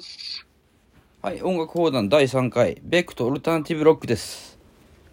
[0.00, 0.46] ます。
[1.22, 4.58] はい、音楽講談第3回、ベックとオルタナティブロックです。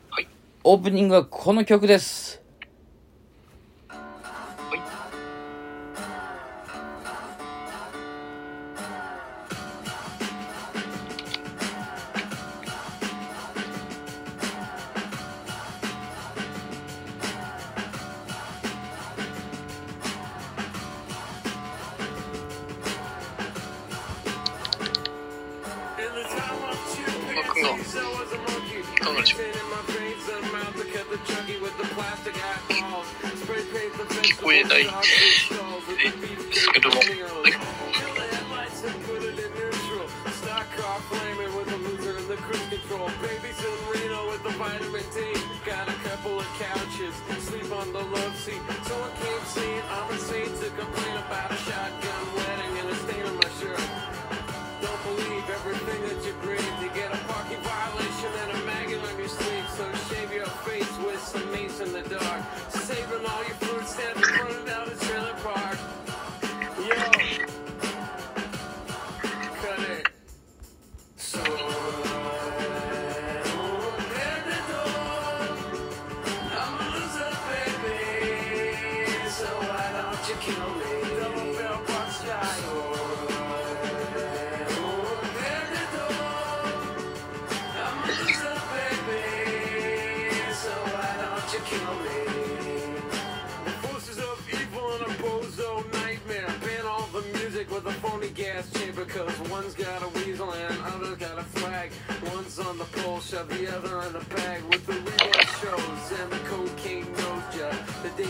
[0.10, 0.28] はい。
[0.64, 2.42] オープニングはこの曲です。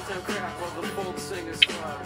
[0.07, 1.99] Daytime crap of the folk singer's club.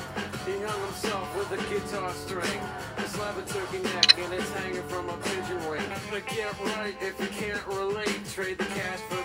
[0.47, 2.59] He hung himself with a guitar string.
[3.05, 5.83] Slab of turkey neck and it's hanging from a pigeon wing.
[6.09, 8.25] To get right if you can't relate.
[8.33, 9.20] Trade the cash for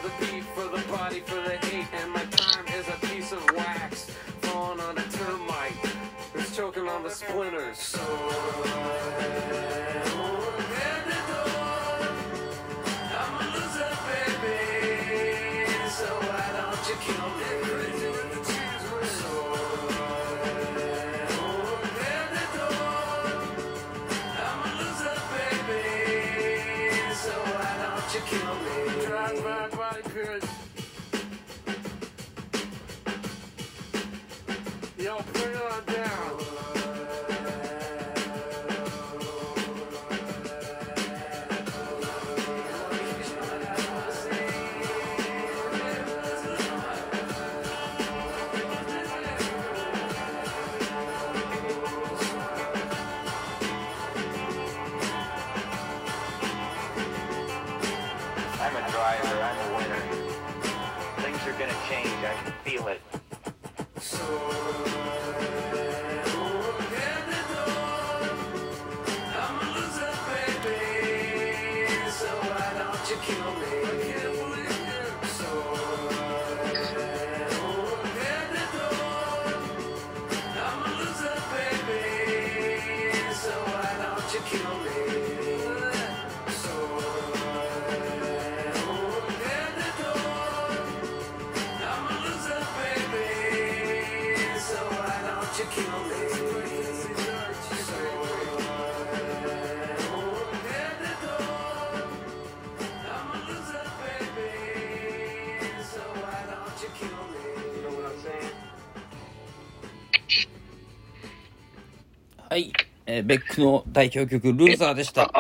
[113.17, 115.33] えーベックの代表曲、ルーザーでした。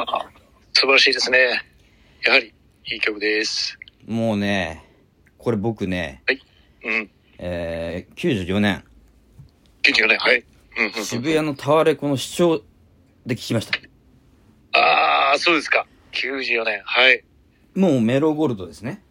[0.72, 1.62] 素晴らしいですね。
[2.24, 2.54] やはり、
[2.86, 3.78] いい曲です。
[4.06, 4.82] もうね、
[5.36, 6.22] これ僕ね、
[6.82, 7.10] うん。
[7.36, 8.82] えー、94年、
[9.82, 10.42] 元気がね、はい。
[10.78, 12.62] うんうんうん渋谷のタワレコの視聴
[13.26, 13.78] で聞きました。
[14.78, 15.86] ああ、そうですか。
[16.12, 16.80] 94年。
[16.82, 17.24] はい。
[17.74, 19.02] もうメロゴールドですね。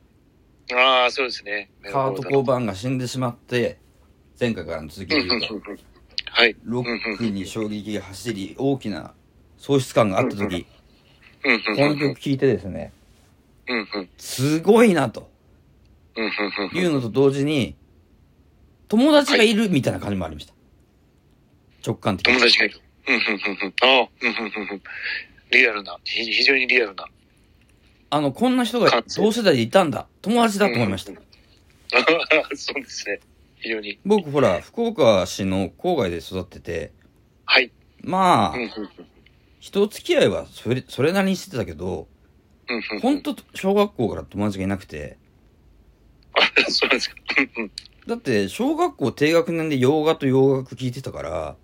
[0.73, 1.69] ああ、そうですね。
[1.83, 3.77] カート・コーバーンが死んでしまって、
[4.39, 5.94] 前回からの続きで言うと、
[6.37, 6.57] はい。
[6.65, 9.13] ロックに衝撃が走り、大きな
[9.57, 10.65] 喪失感があった時、
[11.41, 11.49] こ
[11.87, 12.91] の曲聴いてですね、
[14.17, 15.29] すごいなと
[16.73, 17.77] いうのと同時に、
[18.89, 20.53] 友達がいるみたいな感じもありました。
[21.87, 22.45] 直感的に友。
[22.45, 22.81] 達がいる。
[23.07, 24.09] あ
[25.51, 27.05] リアルな、ひ非常にリアルな。
[28.09, 30.07] あの、こんな人が同世代でいたんだ。
[30.21, 31.13] 友達だと思いました。
[32.55, 33.21] そうですね。
[33.65, 33.99] 非常に。
[34.05, 36.91] 僕、ほら、福岡市の郊外で育ってて、
[37.45, 37.71] はい。
[38.03, 38.89] まあうん、うんうん
[39.59, 42.07] 人付き合いはそれ、それなりにしてたけど、
[42.69, 42.99] うんうん。
[42.99, 45.17] ほんと小学校から友達がいなくて、
[46.33, 47.15] あ、そうなんですか。
[48.05, 51.55] だって小学校低学年で洋画と洋楽聞いてたから、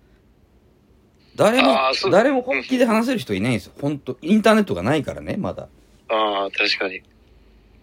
[1.36, 1.78] 誰も
[2.10, 3.72] 誰も本気で話せる人いないんですよ。
[3.80, 5.68] ほんと、インターネットがないからね、まだ。
[6.08, 7.02] ああ、確かに。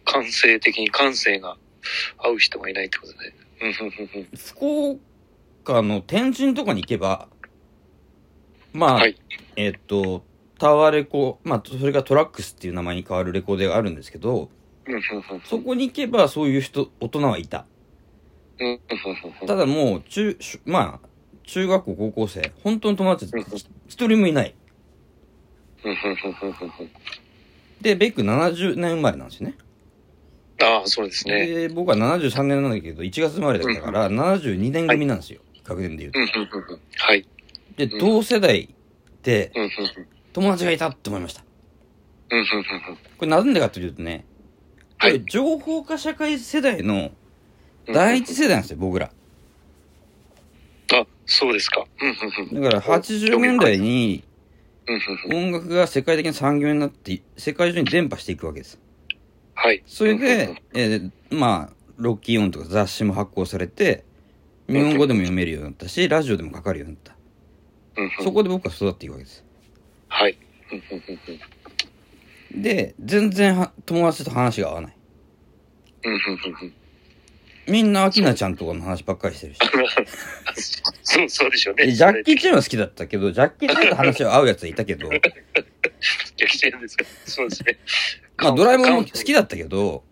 [0.04, 1.56] 感性的に感性が
[2.18, 3.39] 合う人がいないってことね。
[4.36, 5.00] 福
[5.66, 7.28] 岡の天神とかに行けば、
[8.74, 9.16] まあ、はい。
[9.56, 10.24] えっと、
[10.58, 14.50] タワーレコ、まあ、それがトラックスっていう名前に変わるレコーデがあるんですけど。
[15.46, 17.66] そこに行けばそういう人、大人はいた。
[19.48, 21.08] ただもう、中、しまあ、
[21.44, 23.32] 中学校、高校生、本当の友達
[23.88, 24.54] 一人もいない。
[27.82, 29.56] で、ベック70年生まれなんですよね。
[30.62, 31.46] ああ、そうですね。
[31.48, 35.42] で、僕は73年なんだけど、1月生まれだから、72年組なんですよ。
[35.64, 36.80] 学年で言うと。
[36.98, 37.26] はい。
[37.78, 38.74] で、同世代
[39.24, 39.52] で。
[40.34, 41.44] 友達がいたって思いました。
[42.32, 42.96] うんうんうんうん。
[42.96, 44.26] これなんでかというとね、
[45.02, 47.12] こはいれ情報化社会世代の
[47.88, 49.12] 第一世代なんですよ、僕ら。
[50.94, 51.86] あ、そうですか。
[52.52, 54.24] だから80年代に。
[55.32, 58.80] 音楽が世界的な産業になって、世界中に伝播していくわけです。
[59.62, 59.84] はい。
[59.86, 64.06] それで、えーまあ、ロッキーオンとか雑誌も発行されて、
[64.70, 67.14] 日本語でも読めるようになったし、ラジオでもかかるようになった。
[67.98, 69.44] うんうんそこで僕は育っていくわけです。
[70.08, 70.38] はい。
[72.56, 74.98] で、全然は友達と話が合わない。
[76.06, 76.30] うんうんうん
[76.62, 76.74] うん。
[77.70, 79.60] みんなアキナちゃんとかの話ばっかりしてるし。
[81.04, 81.86] そう、そうでしょうね。
[81.86, 85.22] でジャッキー・チェンは好きだったけど、ジャッキー・チェンと話は合うやつはいたけど、ジャッ
[86.48, 87.06] キーチェンですか。
[87.26, 87.80] そうですね。
[88.38, 90.04] まあドラえもんも好きだったけど、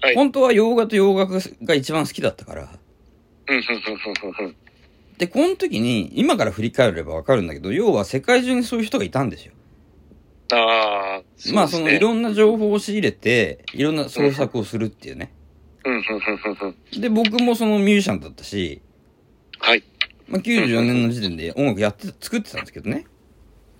[0.00, 0.14] はい。
[0.14, 2.68] 本当は洋画と洋楽が一番好きだったから。
[5.18, 9.52] で、この時に、今から振り返ればわかるんだけど、要は世界中にそういう人がいたんですよ。
[10.52, 15.32] ああ、まあそのいろんんな情報を仕入れて、いろんな創作をするっていうね。
[15.84, 16.02] うんうんうん
[16.62, 17.00] うんうん。
[17.00, 18.82] で、僕もそのミュージシャンだったし、
[19.58, 19.82] はい。
[20.28, 23.06] まあ94年の時点で音楽やって、作ってたんですけどね。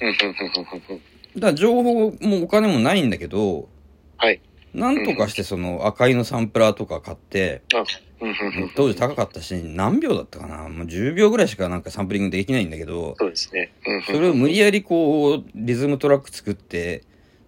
[0.01, 1.01] うんうんうんうんうん。
[1.37, 3.69] だから情報もお金もないんだけど、
[4.17, 4.41] はい。
[4.75, 7.85] なんとかしてその赤いのサンプラーとか買って、あ、
[8.21, 8.71] うんうんうんうん。
[8.75, 13.73] 当時高かったし、何秒だったかなもう10秒ぐらいしかなんかサンプリングできないんだけど、そうですね。
[13.87, 17.03] うんうんそれを無理やりこう、リズムトラック作って、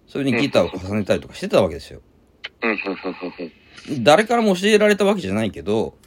[0.07, 2.01] それにギターを重ねたりとかしてたわけですよ。
[3.99, 5.97] 誰からも教えられたわけじゃないけど、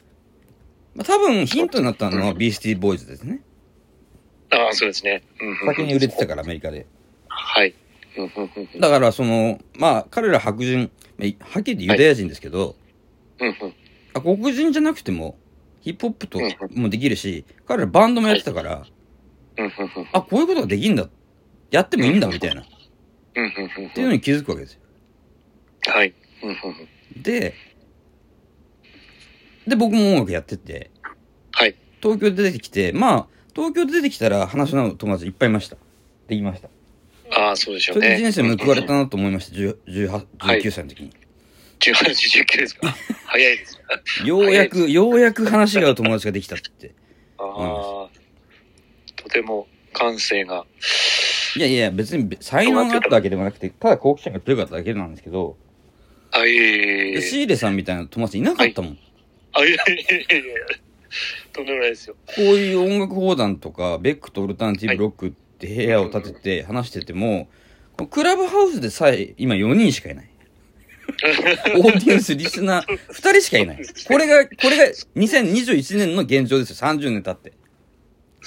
[0.94, 3.42] まあ、多分ヒントになったのはビースティーボーイズですね。
[4.50, 5.22] ああ、そうですね。
[5.66, 6.86] 先に売れてたからアメリカで。
[7.28, 7.74] はい。
[8.80, 12.76] だからその、まあ彼ら白人、まあはっきり言ってユダヤ人ですけど、
[13.38, 13.74] うんうん
[14.14, 15.36] あ黒人じゃなくても
[15.82, 16.40] ヒップホップと
[16.70, 18.86] もできるし、彼らバンドもやってたから、
[19.58, 21.08] うんうんうんあ、こういうことができんだ。
[21.70, 22.62] やってもいいんだみたいな。
[22.62, 22.64] っ
[23.94, 24.80] ていうのに気づくわけですよ。
[25.88, 26.14] はい。
[27.14, 27.54] で、
[29.66, 30.90] で、僕も音楽やってて、
[31.52, 31.74] はい。
[32.02, 35.76] 東京で出てきて、まあ、東京で出てきたら話の合う友達いっぱいいました。
[36.28, 36.68] できました。
[37.32, 38.16] ああ、そうでしょそうれね。
[38.22, 39.56] で人生報われたなと思いました。
[39.56, 41.10] 10 18、はい19歳の時に。
[41.80, 41.94] 18、
[42.44, 42.94] 19ですか？
[43.26, 43.78] 早いです。
[44.24, 46.92] ようやく、ようやく話が合う友達ができたって。
[47.38, 48.08] ああ、
[49.16, 50.64] とても感性が。
[51.56, 55.56] いやいや、別に才能があったわけでもなくて、ただ好奇心が強かっただけなんですけど、
[56.32, 57.22] あ、い。
[57.22, 58.98] シーレさんみたいな友達いなかったもん。
[59.52, 60.86] あ、いえいえいえいえ。
[61.52, 62.16] とんでもないですよ。
[62.26, 67.48] こういう音楽放談とか、ベックとオルタナティブロックって部屋を建てて話してても、
[67.96, 70.30] このクラブハウスでさえ今4人しかいない。
[71.76, 73.78] オーディエンス、リスナー、2人しかいない。
[74.06, 74.84] これが、これが
[75.16, 76.76] 2021年の現状ですよ。
[76.76, 77.52] 30年経って。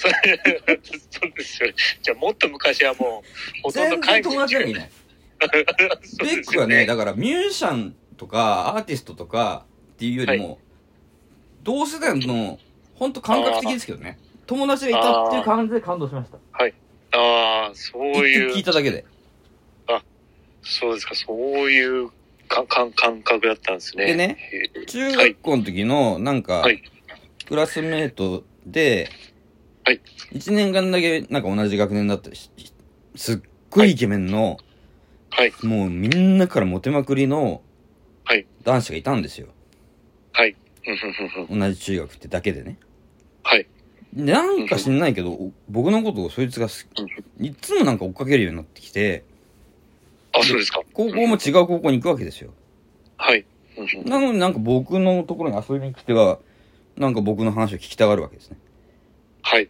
[0.00, 1.74] そうですよね。
[2.02, 3.22] じゃあもっと昔はも
[3.58, 4.90] う、ほとんど全然友達がいない。
[5.40, 5.46] そ
[6.24, 10.58] うベックはね、だからミュージシャンとかアーティストとかっていうよりも、
[11.62, 12.58] 同世代の、
[12.94, 14.18] ほんと感覚的ですけどね。
[14.46, 16.38] 友達がいたっていう感じで感動しました。
[17.12, 19.04] ああ、そう一曲聞いいう、ただけで。
[20.62, 22.10] そうですか、そういう
[22.48, 24.06] かか感覚だったんですね。
[24.06, 24.36] でね
[24.86, 26.82] 中学校の時の、なんかはい、
[27.46, 29.10] クラスメートで、
[29.84, 30.00] はい。
[30.32, 32.50] 1年間だけなんか同じ学年だったし、
[33.16, 33.38] すっ
[33.70, 34.56] ごいイケメンの、はい、
[35.62, 37.62] もうみんなからモテまくりの
[38.30, 39.48] はい、男子がいたんですよ。
[40.32, 40.54] はい。
[41.50, 42.78] 同じ中学ってだけでね。
[43.42, 43.66] はい。
[44.12, 46.88] でなんか知んないけど、お僕のことをそいつがす
[47.40, 49.24] いっつもなんか追っかけるようになってきて、
[50.32, 50.82] あ、そうですか。
[50.92, 52.52] 高校も違う高校に行くわけですよ。
[53.16, 53.44] はい。
[54.04, 56.38] なのになんか僕のところに遊びに来ては、
[56.96, 58.58] なんか僕の話を聞きたがるわけですね。
[59.42, 59.68] はい。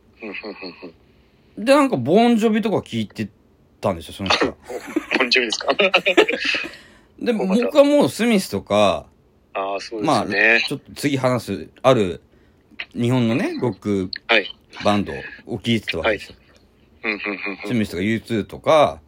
[1.57, 3.31] で、なんかボンジョビとか聞いて
[3.81, 4.55] たんですよ、その人が。
[5.31, 5.73] ですか？
[7.21, 9.07] で、また僕はもうスミスとか、
[9.53, 10.65] ああ、そうでまあ、すね。
[10.67, 12.21] ちょっと次話す、ある、
[12.95, 14.47] 日本のね、ロックはい。
[14.85, 15.13] バンド
[15.47, 16.35] を聴いてたわけですよ。
[17.67, 19.01] スミスとか U2 とか、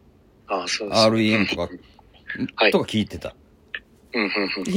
[0.47, 1.01] ああ、そうです。
[1.07, 1.61] REM とか、
[2.55, 3.35] はいとか聴いてた。
[4.11, 4.19] ヒ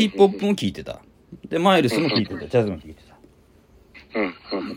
[0.04, 1.00] ップホップも聴いてた。
[1.48, 2.40] で、マイルスも聴いてた。
[2.46, 3.16] ジャズも聴いてた。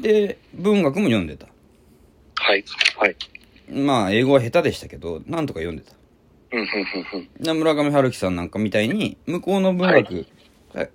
[0.01, 1.47] で、文学も読んでた。
[2.35, 2.63] はい。
[2.97, 3.15] はい。
[3.71, 5.93] まあ、英語は下手でしたけど、なんとか読んでた。
[7.53, 10.25] 村上春樹さんなんかみたいに、向こうの文学、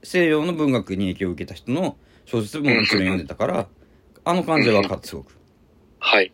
[0.02, 3.68] 西洋の文学に影響を受けた人の小説ももちろん読んでたから、
[4.24, 5.36] あの感じは分かってすごく。
[5.98, 6.32] はい。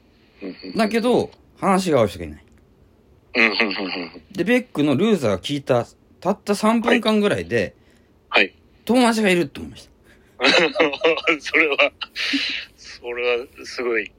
[0.77, 2.45] だけど、話が合う人がいない。
[4.33, 5.87] で、ベックのルーザーが聞いた、
[6.21, 7.75] たった3分間ぐらいで、
[8.29, 8.55] はい。
[8.85, 9.91] 友達がいるって思いました。
[11.41, 11.93] それは、
[12.77, 14.05] それはすごい。
[14.07, 14.11] い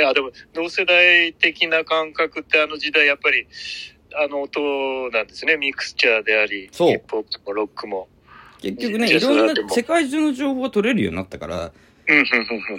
[0.00, 3.46] や、でも、同世代的な感覚ってあの時代、やっぱり、
[4.16, 4.60] あの音
[5.10, 5.56] なんですね。
[5.56, 8.08] ミクスチャーであり、ヒップホップもロックも。
[8.60, 11.72] 結局ね、いろんな世界中の情報が取れるようになったから。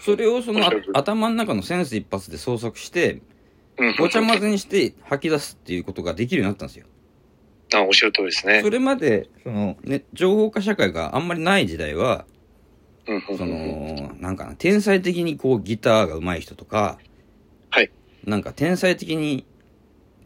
[0.02, 0.62] それをその
[0.94, 3.22] 頭の中のセンス一発で創作して、
[3.78, 6.86] うん、ごちゃ混ぜにして吐き出すっていうことができるようになったんですよ。
[7.74, 8.70] あ、おっしゃる通りですねそ。
[8.70, 12.26] れまで、その、ね、情報化社会があんまりない時代は。
[13.06, 16.98] その、なんかな、天才的にこうギターが上手い人とか、
[17.70, 17.92] はい。
[18.26, 19.46] なんか天才的に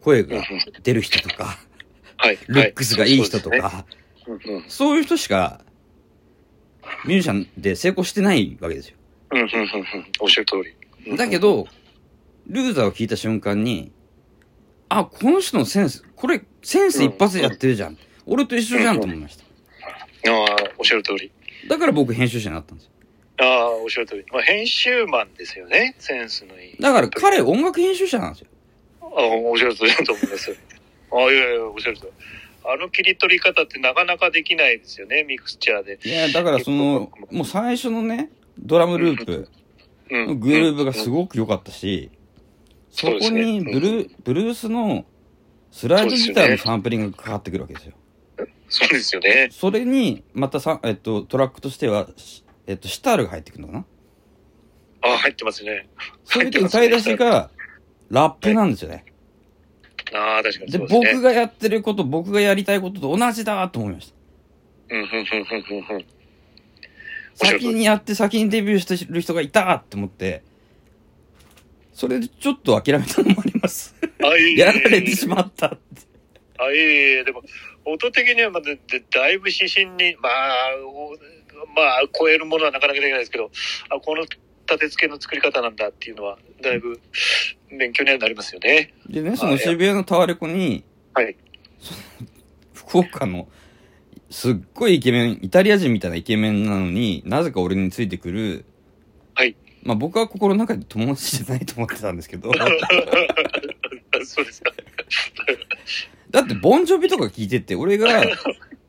[0.00, 0.42] 声が
[0.82, 1.58] 出る人とか、
[2.16, 2.38] はい。
[2.48, 3.86] ルックスがいい人とはいか。
[4.68, 5.64] そういう人しか、
[7.04, 8.96] ミュージシャンで成功してないわけですよ。
[9.32, 9.66] うん、うん、うん、うん。
[10.20, 10.56] おっしゃる通
[11.06, 11.16] り。
[11.16, 11.66] だけど、
[12.46, 13.92] ルーザーを聞いた瞬間に、
[14.88, 17.96] あ、この人のセンス、これ、センス一発でやってるじゃん。
[18.26, 19.44] 俺と一緒じゃんと思いました。
[20.30, 21.30] ああ、おっしゃる通り。
[21.68, 22.90] だから僕編集者になったんですよ。
[23.38, 24.24] ああ、おっしゃる通り。
[24.32, 25.94] まあ、編集マンですよね。
[25.98, 26.76] センスのいい。
[26.80, 28.49] だから彼音楽編集者なんですよ。
[29.16, 30.56] ああ、おっしゃる通りだと思います。
[31.12, 32.12] ああ、いやいや、おっしゃる通り。
[32.62, 35.98] あの切り取り方ってなかなかできないですよね、ミクスチャーで。
[36.04, 39.48] いや、だからその、もう最初のね、ドラムループ
[40.10, 40.26] うん。
[40.26, 41.12] のグルーブがすい。
[41.12, 42.10] ごく良かったし、
[42.90, 45.06] そこにブルー、ブルースの
[45.70, 47.94] スライドギターのサンプリングがかかってくるわけですよ。
[48.68, 49.48] そうですよね。
[49.50, 53.84] それに、またさ、えっと、トラックとしては、しえっと、シタールが入ってくるのかな？
[55.02, 55.88] ああ、入ってますね。
[56.24, 57.50] それで歌い出しが、
[58.10, 59.04] ラップなんですよね。
[60.12, 61.12] ああ、確かにで、そうですね。
[61.12, 64.12] 僕がやってること、僕がやりたいことと同じだと思いまし
[64.88, 64.94] た。
[64.94, 66.04] うん、うん、うん、うん、うんうん。
[67.34, 70.42] 先にやって先にデビューしてる人がいたって思って、
[71.92, 73.94] それでちょっと諦めたのもあります。
[74.22, 75.76] あいやられてしまったって。
[76.58, 77.42] あ、いえいえ、でも、
[77.84, 78.78] 音的にはまだ、で
[79.10, 80.32] だいぶ指針に、まあ、
[80.84, 81.12] お
[81.74, 83.50] まあ、超えるものはなかなかできないですけど、
[83.88, 84.26] あ、この
[84.70, 87.00] 立て付けの作り方なんだっていうのは、だいぶ
[87.76, 88.94] 勉強にはなりますよね。
[89.08, 91.36] でね、その渋谷のタワレコに、はい。
[92.72, 93.48] 福岡の、
[94.30, 98.64] すっごいイケメン、イタリア人みたいなイケメンなのに、なぜか俺についてくる、
[99.34, 99.56] はい。
[99.82, 102.52] まあ僕は心の中で友達じゃないと思ってたんですけど、
[104.24, 104.72] そうですか。
[106.30, 108.22] だってボンジョビとか聞いてって、俺が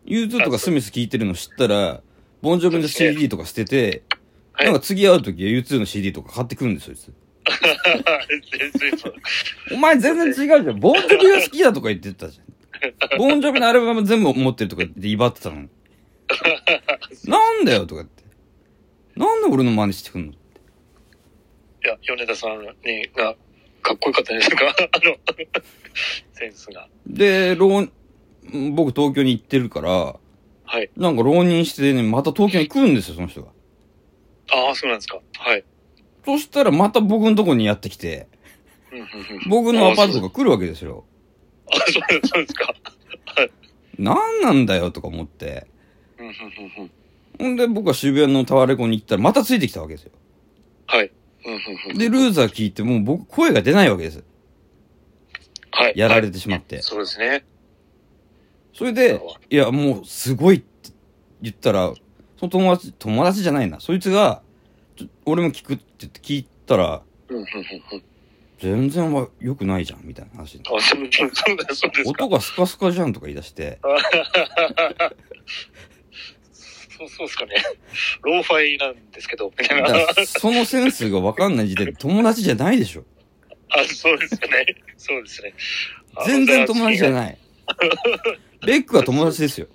[0.05, 2.01] U2 とかスミス聞いてるの知ったら、
[2.41, 4.03] ボンジョビの CD とか捨てて、
[4.61, 7.21] はいなんか次会う時は U2 の CD とか買ってくるんですよ、そいつ。
[8.59, 9.13] 全然そう
[9.73, 10.79] お前全然違うじゃん。
[10.79, 13.17] ボンジョビが好きだとか言ってたじゃん。
[13.17, 15.69] ボンジョビのアルバム全部持ってるとかって威張ってたのに。
[17.25, 18.23] なんだよとかって。
[19.15, 20.35] なんで俺の真似してくんのい
[21.87, 22.67] や、米田さんに、
[23.15, 23.35] が、
[23.81, 25.17] かっこよかったですかあの、
[26.33, 26.87] センスが。
[27.07, 27.89] で、浪、
[28.73, 30.19] 僕東京に行ってるから、
[30.65, 30.89] はい。
[30.95, 33.49] なんか浪人してね、また東京に来るんですよ、その人が。
[34.51, 35.19] ああ、そうなんですか。
[35.37, 35.63] はい。
[36.25, 38.27] そしたらまた僕のとこにやってきて、
[39.49, 41.05] 僕のアパートとか来るわけですよ。
[41.71, 42.73] あ、そうそうですか。
[43.25, 43.51] はい。
[43.97, 45.67] なんなんだよとか思って。
[46.17, 46.91] うんうんうんうん
[47.39, 50.11] ほんで僕は渋谷のタワレコに行ったらまたついてきたわけですよ。
[50.85, 51.11] はい。
[51.45, 51.59] うんうん
[51.91, 54.23] うんで、ルーザー聞いてもう僕声が出ないわけです。
[55.71, 55.93] はい。
[55.95, 56.81] やられてしまって。
[56.81, 57.45] そうですね。
[58.73, 60.91] それで、いや、もう、すごいって
[61.41, 61.93] 言ったら、
[62.41, 63.79] その友達、友達じゃないな。
[63.79, 64.41] そいつが、
[65.25, 67.03] 俺も聞くって言って聞いたら。
[68.59, 70.63] 全然は良くないじゃん、みたいな話に。
[70.65, 72.09] あ、そうそうそうそうですか。
[72.09, 73.77] 音がスカスカじゃんとか言い出して、
[76.97, 77.55] そうそうですかね。
[78.23, 79.89] ローファイなんですけど、みたいな。
[80.25, 83.03] そのセンスがわかんない時点で友達じゃないでしょ。
[83.69, 84.65] あ、そうですよね。
[84.97, 85.53] そうですね。
[86.25, 87.11] 全然友達じゃい。
[87.11, 87.37] ない。
[88.65, 89.67] ベックは友達ですよ。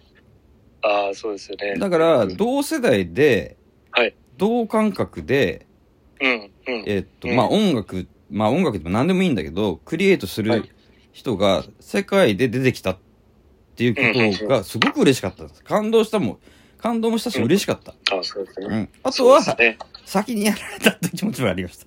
[0.87, 1.75] あそうですよね。
[1.79, 3.57] だから、同世代で、
[3.91, 4.15] はい。
[4.37, 5.67] 同感覚で、
[6.21, 6.85] うん、うん。
[6.87, 10.71] えっと、うんまあ音楽、まあ音楽でも何でもいいんだけど、クリエイトするはい
[11.17, 12.99] 人が世界で出てきたっ
[13.75, 15.65] ていうことがすごく嬉しかったんです。
[15.65, 16.39] 感動したもん、
[16.77, 17.93] 感動もしたし嬉しかった。
[18.15, 18.67] あそうですね。
[18.67, 18.89] うん。
[19.03, 19.79] あとは、ね。
[20.05, 21.87] 先にやられたって気持ちもありました。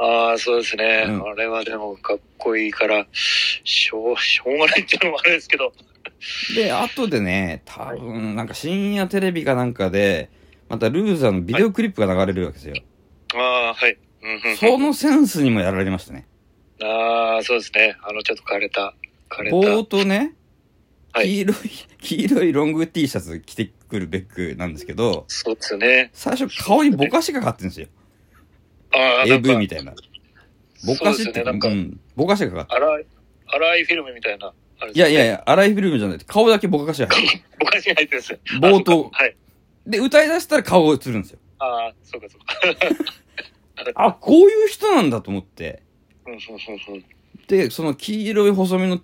[0.00, 1.06] ああ、そうですね。
[1.08, 5.72] うんあれはでもかっこいいから、しょう、しょうがないっていうのもあれですけど。
[6.54, 10.30] で、後でね、多分、なんか深夜テレビかなんかで、
[10.68, 12.74] またルーザーのビデオクリップが流れるわけですよ。
[13.34, 13.96] ああ、はい。
[14.22, 16.26] うんうんうんそのセンスにもやられましたね。
[16.82, 17.96] ああ、そうですね。
[18.02, 18.94] あの、ちょっと枯れた、
[19.30, 19.56] 枯れた。
[19.56, 20.34] 冒頭ね、
[21.12, 21.56] はい黄色い、
[22.00, 26.10] 黄色いロング T シャツ着てくるベックなんですけど、そうですよね。
[26.12, 27.86] 最初顔にぼかしがかってるんですよ。
[28.92, 29.94] ああ、なんか AV みたいな。
[30.86, 33.06] ぼかしって、そうですよねなんかうん、ぼかしがかかって荒い、
[33.46, 34.52] 荒いフィルムみたいな。
[34.80, 35.32] あれいやいやいや。
[35.32, 37.42] や、荒いフィルムじゃなくて、顔だけぼかしが入ってる。
[37.62, 38.38] おかしい入ってるんですよ。
[38.60, 39.36] 冒頭あはい。
[39.86, 41.38] で、歌い出したら顔が映るんですよ。
[41.58, 43.92] ああ、そうかそうか。
[43.94, 45.82] あ、こういう人なんだと思って。
[46.26, 47.04] うんうんうんうん
[47.48, 49.00] で、その黄色い細身の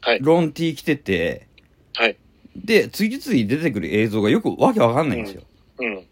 [0.00, 1.46] はいロン T 着てて、
[1.94, 2.16] はい。
[2.56, 5.42] で、次々出てくる映像がよくわけわかんないんですよ。
[5.78, 6.04] うん、うん。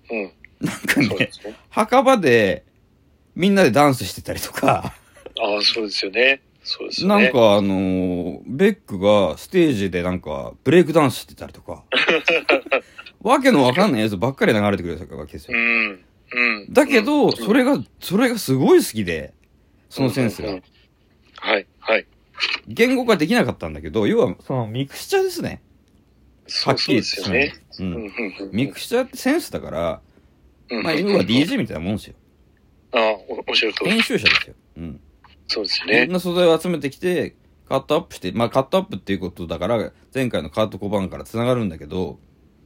[0.61, 1.55] なんかねそうで、すね。
[1.71, 2.65] 墓場で
[3.35, 4.93] みんなでダンスしてたりとか、
[5.41, 6.43] ああ、そうですよね。
[6.65, 7.25] そうですよね。
[7.25, 11.85] なんかあのーベックがステージでなんかブレイクダンスしてたりとか、
[13.23, 15.57] わけのわかんない映像ばっかり流れてくるわけですよ。
[15.57, 16.05] うん。
[16.33, 16.73] うん。
[16.73, 19.33] だけど、うんそれが、それがすごい好きで、
[19.89, 20.63] そのセンスがうんうん。
[21.37, 22.07] はい、はい。
[22.67, 25.63] 言語化できなかったんだけど、要は、そのミクスチャーですね。
[26.65, 27.55] はっきりですよね。
[27.79, 28.51] う。
[28.53, 30.01] ミクスチャーってセンスだから、
[30.71, 32.15] うんまあ、要は DJ みたいなもんですよ。
[32.93, 33.93] ああ、おおっしゃるとり。
[33.93, 34.55] 編集者ですよ。
[34.77, 35.01] うん。
[35.47, 36.03] そうですよね。
[36.03, 37.37] いろんな素材を集めてきて、
[37.69, 42.19] カットアップして、まあカットアップっていうことだから、前回のカート小判から繋がるんだけど、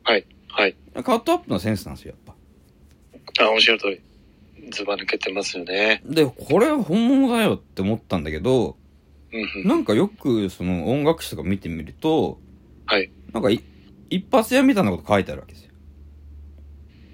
[0.05, 0.77] はい、はい。
[0.95, 2.37] カットアップのセンスなんですよ、やっ
[3.37, 3.45] ぱ。
[3.45, 4.01] ああ、おっしゃるとり。
[4.71, 6.03] ズバ抜けてますよね。
[6.05, 8.77] で、これは本物だよって思ったんだけど。
[9.65, 12.41] なんかよくその音楽誌とか見てみると、
[12.87, 13.11] はい。
[13.33, 13.63] なんかい
[14.09, 15.73] 一発屋みたいなこと書いてあるわけですよ。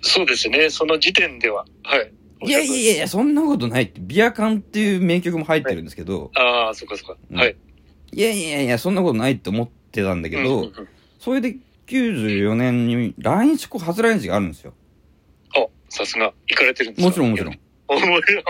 [0.02, 0.70] そうですね。
[0.70, 1.66] その時点では。
[1.82, 2.12] はい。
[2.48, 7.16] いやいやいや、そんなことないって、ビアカンっていう名曲も入ってるんですけど、ああ、そっかそっか。
[7.30, 7.56] うんはい。
[8.12, 14.74] いやいやいや、そんなことないって思ってたんだけど、うんうんうんそれで94年に来日こう初来日があるんですよ。
[15.56, 16.34] あ、さすが。
[16.46, 17.08] 行かれてるんですか？
[17.08, 17.58] もちろんもちろん。。
[17.88, 18.44] おもちろん。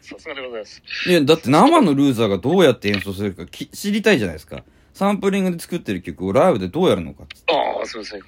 [0.00, 0.82] さすがでございます。
[1.06, 4.64] いや、だって生のルーザーがどうやって演奏するかき知りたいじゃないですか。
[4.94, 7.24] サンプリングで作ってる曲をライブでどうやるのか。
[7.48, 8.22] ああ、そうですね。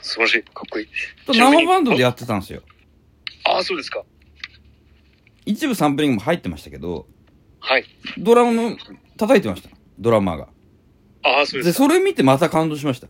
[0.00, 0.42] 素晴らしい。
[0.44, 0.88] かっこいい。
[1.26, 2.62] 生バンドでやってたんですよ。
[3.44, 4.02] ああ、そうですか。
[5.46, 7.06] 一部サンプリングも入ってましたけど、
[7.60, 7.84] はい。
[8.18, 8.76] ドラムの
[9.16, 9.70] 叩いてました。
[9.98, 10.48] ドラマーが。
[11.22, 11.84] ああ、そうでで、すか。
[11.84, 13.08] それ見てまた感動しました。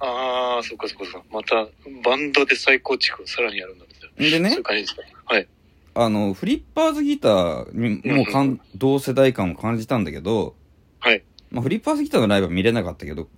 [0.00, 1.26] ああ、そっかそっかそっか。
[1.30, 1.68] また、
[2.04, 4.38] バンドで再構築をさらにやるんだみたいな。
[4.38, 5.02] でねそういう、感じですか。
[5.24, 5.48] はい。
[5.94, 10.54] あの、フリッパーズギターにもう感同世代感を感じたんだけど、
[11.00, 11.22] はい。
[11.50, 13.28] まあ、フリッパーズギターのライブは見れなかったけど、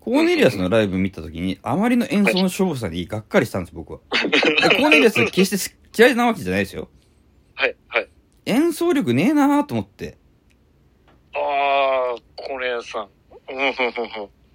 [0.00, 4.00] コーネリアスのライブ見たときに、あまりの演奏の勝負さにがっかりしたんです、僕は。
[4.28, 6.88] でコーネリアス決して嫌いなわけじゃないですよ。
[7.54, 7.76] はい。
[7.88, 8.08] はい。
[8.46, 10.18] 演奏力ねえなーと思って。
[11.34, 13.08] ああ、これさん。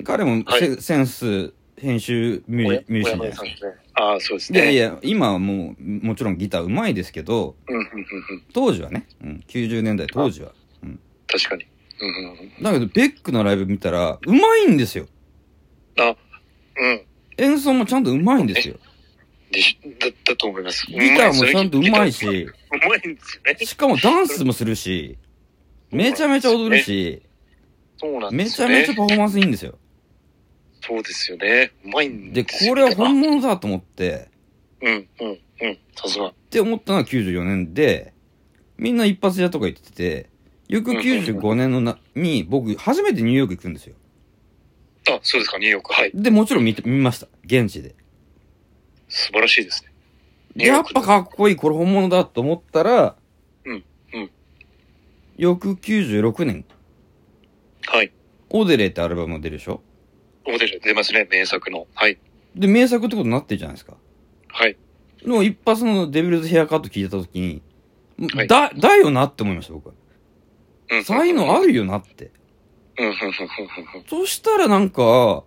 [0.03, 3.65] 彼もはいセ,、センス、編集ミューミュージシャンじゃないです。
[3.95, 4.59] ああ、そうですね。
[4.59, 7.55] やいや、今はもう、もちろんギター上手いですけど。
[8.53, 10.51] 当時はね、うん、90年代当時は。
[11.27, 11.65] 確かに。
[12.01, 12.63] うん、うん、うん。
[12.63, 15.07] だけど、ベックのライブ見たら、上手いんですよ。
[15.97, 16.15] あ、
[16.77, 17.05] うん。
[17.37, 18.77] 演奏もちゃんと上手いんですよ。
[19.51, 20.85] でし、だ、だと思います。
[20.87, 22.53] ギターもちゃんと上手いし、う
[22.87, 23.65] まいんですよね。
[23.65, 25.17] しかもダンスもするし、
[25.91, 27.23] めちゃめちゃ踊るし、
[27.97, 28.85] そうなんでめすよね。
[28.85, 29.77] ちゃめちゃパフォーマンスいいんですよ。
[30.81, 31.71] そうですよね。
[31.85, 32.71] うまいんで、ですよ。
[32.71, 34.29] これは本物だと思って、
[34.81, 35.77] うん、うん、うん。
[35.95, 36.27] さすが。
[36.27, 38.13] って思ったのは94年で、
[38.77, 40.29] みんな一発屋とか言ってて、
[40.69, 43.95] 翌95年のな、に、僕、初めてニューヨーク行くんですよ。
[45.09, 45.93] あ、そうですか、ニューヨーク。
[45.93, 46.11] はい。
[46.13, 47.27] で、もちろん見て、見ました。
[47.43, 47.95] 現地で。
[49.09, 49.91] 素晴らしいですね。
[50.55, 53.15] でやっぱかっこいい、これ本物だと思ったら、
[53.65, 54.31] うんうん
[55.37, 56.65] 翌96年、
[57.87, 58.11] はい。
[58.49, 59.81] オデレってアルバムが出るでしょ？
[60.45, 61.87] モデル出ますね、名作の。
[61.95, 62.17] はい。
[62.55, 63.95] で、名作ってことになってるじゃないですか。
[64.47, 64.75] はい。
[65.23, 67.61] の一発のデビルズヘアカット聞いたときに、
[68.33, 69.93] はいだ、だよなって思いました、僕は。
[70.91, 72.31] うん才能あるよなって。
[72.97, 74.05] うん、うん、うん、うん、うん。
[74.07, 75.43] そしたらなんか、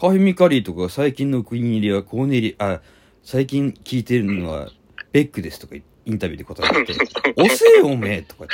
[0.00, 2.80] カフェミカリーとか最近の国入りはコーネリ、あ、
[3.22, 4.70] 最近聞いてるのは
[5.12, 6.94] ベックですとかインタビューで答えて、
[7.36, 8.50] 押せよおめえとか言っ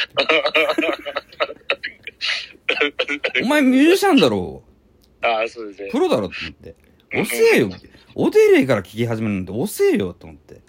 [3.21, 3.43] て。
[3.45, 4.65] お前ミュージシャンだろ
[5.23, 6.01] ああ、そうですねプ。
[6.01, 6.75] ロだろと思って。
[7.13, 7.71] 押せよ
[8.17, 10.61] オデレイから聞き始めるなんて押せよと思って。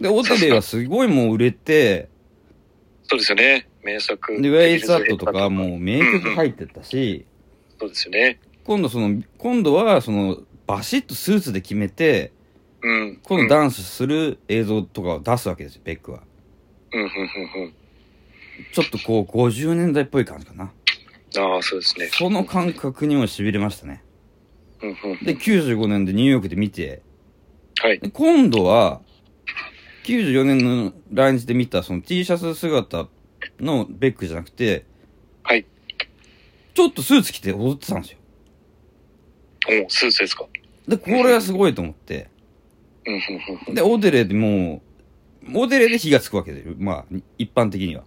[0.00, 2.08] で、オデレイはすごいもう売れて、
[3.08, 3.66] そうですよね。
[3.82, 4.40] 名作。
[4.40, 7.26] で、ウェイザットとかもう名曲入ってたし、
[7.80, 8.38] そうですよね。
[8.64, 12.30] 今度その、今度はその、バシッとスーツで決めて、
[12.82, 13.20] うん。
[13.22, 16.20] 今度ダンスする映像とかを出すわけですよ、ベックは。
[16.92, 17.74] うん、うん、うん、うん。
[18.72, 20.64] ちょっとこう、50年代っぽい感じかな。
[20.64, 22.10] ああ、そうですね。
[22.12, 24.04] その感覚にも痺れましたね。
[24.82, 25.24] うん、うん。
[25.24, 27.00] で、95年でニューヨークで見て、
[27.80, 27.98] はい。
[27.98, 29.00] で今度は、
[30.04, 33.08] 94年の来日で見たその T シャツ姿
[33.58, 34.84] のベックじゃなくて、
[35.42, 35.64] はい。
[36.74, 38.18] ちょっとスーツ着て踊ってたんですよ。
[39.86, 40.46] おスーツですか。
[40.88, 42.28] で、これはすごいと思って。
[43.72, 44.82] で、オデレでも
[45.52, 48.04] う、オデレで火がつくわけで、まあ、一般的には。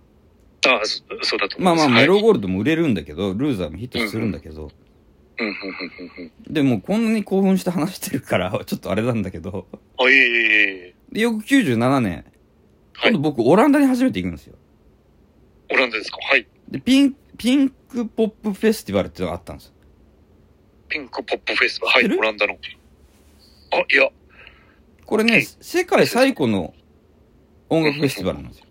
[0.66, 2.02] ああ、そそうだと思まあまあ、います。
[2.02, 4.72] メロはいゴールドも売れるんだけど、ルーザーもヒットするんだけど。
[6.48, 10.96] でもこんなに興奮して話してるから、 ちょっとあれなんだけど、あ、いえいえいえ。
[11.12, 12.14] で、よく97年、
[12.94, 14.56] はい今度僕オランダに初めて行くんですよ。
[15.72, 16.18] オランダですか？
[16.22, 16.48] はい。
[16.70, 19.74] で、ピン、ピンクポップフェスティバルっていうのがあったんです。
[20.90, 21.94] ピンクポップフェスティバル？
[21.94, 22.20] はい、知ってる？
[22.20, 22.58] オランダの。
[23.72, 24.10] あ、いや。
[25.06, 26.74] これね、世界最古の
[27.70, 28.66] 音楽フェスティバルなんですよ。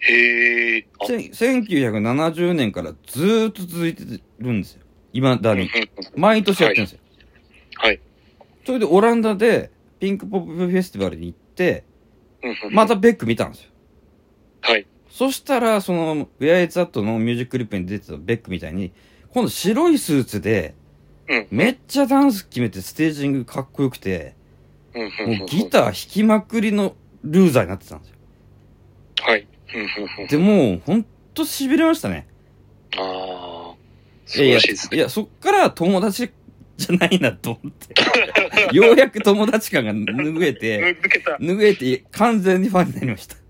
[0.00, 0.86] へえ。
[0.98, 1.20] あ、せん
[1.62, 4.04] 1970年からずーっと続いて
[4.38, 4.82] るんですよ。
[5.12, 5.70] 未だに。
[6.16, 7.00] 毎年やってるんですよ。
[7.76, 8.00] はい。
[8.66, 9.70] それでオランダで
[10.00, 11.84] ピンクポップフェスティバルに行って、
[12.42, 13.70] うんうんうんまたベック見たんですよ。
[14.62, 14.86] はい。
[15.12, 18.92] そしたら、その、ウェアイツアットのミュージックリップに出てたベックみたいに、
[19.28, 20.74] 今度白いスーツで、
[21.28, 21.46] うん。
[21.50, 24.34] めっちゃダンス決めてステージングかっこよくて、
[24.94, 26.94] もうギター弾きまくりの
[27.24, 28.16] ルーザーになってたんですよ。
[29.20, 29.46] はい。
[30.30, 32.26] で、もう、ほんと痺れましたね。
[32.96, 33.74] ああ。
[34.24, 34.96] 素晴らしいですね。
[34.96, 36.30] いや、そっから友達
[36.78, 37.94] じゃないなと思って。
[38.74, 41.32] ようやく友達感が拭えて、 抜けた。
[41.32, 43.41] 拭えて完全にファンになりました。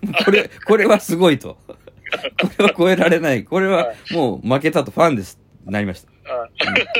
[0.24, 1.58] これ、これはすごいと。
[1.66, 3.44] これは超えられない。
[3.44, 5.38] これはもう負けたとファンです。
[5.64, 6.10] なりました。
[6.32, 6.48] あ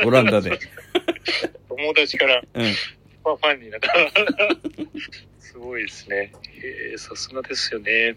[0.03, 0.59] うんオランダで。
[1.69, 2.73] 友達からうん。
[3.23, 3.91] ファンになった。
[5.39, 6.33] すごいですね。
[6.97, 8.17] さすがですよね。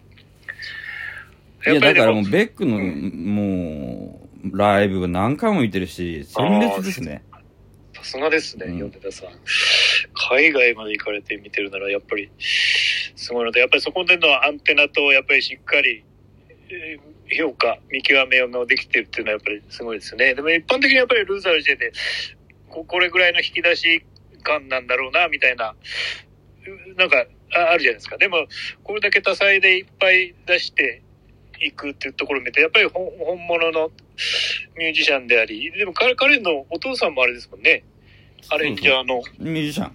[1.66, 7.24] いや、だからもうう、ベックの、もう、ライブは何回も見てるし、鮮烈ですね。
[8.04, 9.30] さすがですね、うん米田さん。
[10.30, 16.04] 海外まで行かれて見てるなら、やっぱり、すごいので、やっぱりそこでのアンテナと、やっぱりしっかり、
[16.70, 20.36] えー評価、見極めができてるっていうのはやっぱりすごいですね。
[20.36, 21.94] でも一般的にやっぱりルーザーの時点で、
[22.70, 24.06] ここれぐらいの引き出し
[24.44, 25.74] 感なんだろうな、みたいな、
[26.68, 28.18] うなんか、ああるじゃないですか。
[28.18, 28.48] でも、
[28.84, 31.02] これだけ多彩でいっぱい出して
[31.62, 33.92] いくっていうところを見て、やっぱり本本物の
[34.78, 37.84] ミュージシャンであり、でも彼彼のお父さんもあれですもんね。
[38.50, 39.22] アレンジャーの。
[39.40, 39.92] ミュージシャン。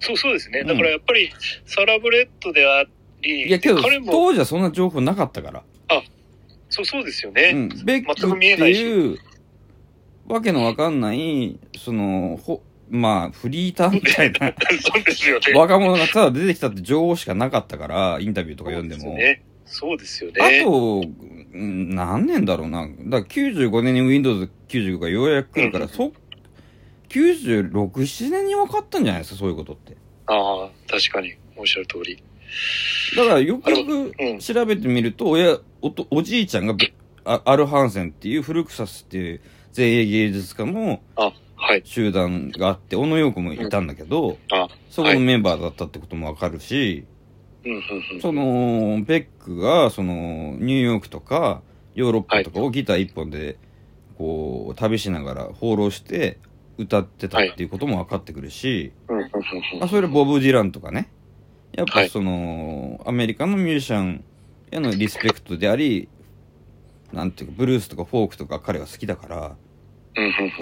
[0.00, 0.60] そうそうですね。
[0.60, 1.30] うんだからやっぱり
[1.66, 2.84] サラブレッドであ
[3.22, 5.62] り、いや、けど、当時はそんな情報なかったから。
[6.74, 7.52] そうそうですよね。
[7.54, 7.68] うん。
[7.84, 9.18] ベック全く見えってないしいう、
[10.26, 15.52] わけのわかんない、その、ほ、まあ、フリーターみたいな そうですよね。
[15.54, 19.16] 若者がただ出てきたって情報しかなかったから、インタビューとか読んでも。
[19.66, 20.60] そうですよね。
[20.62, 21.02] あと、
[21.54, 22.88] うん何年だろうな。
[22.88, 26.12] だから95年に Windows 95がようやく来るから、うんそ、
[27.14, 29.96] 96、7年に分かったんじゃないですか、そういうことって。
[30.26, 32.22] ああ、確かに、おっしゃる通り。
[33.16, 36.92] だからよくよくうん調べてみると、親、おとおじいちゃんがベ
[37.24, 39.40] あアルハンセンっていうフルクサスっていう
[39.76, 41.00] 前衛芸術家の。
[41.84, 47.06] 集団があって、小野洋子もいたんだけど、あ、そこのメンバーだったってこともわかるし、
[47.64, 47.80] うん、うん、
[48.12, 48.20] うん。
[48.20, 51.62] その、ベックが、その、ニューヨークとか、
[51.94, 53.56] ヨーロッパとかをギター一本で、
[54.18, 56.38] こう、旅しながら放浪して、
[56.78, 58.92] 歌ってたっていうことも分かってくるし、
[59.80, 61.08] あ、それボブ・ディランとかね、
[61.72, 64.24] やっぱはいその、アメリカのミュージシャン
[64.70, 66.08] へのリスペクトであり、
[67.12, 69.56] なんていうか、ブルースとかフォークとか彼が好きだから、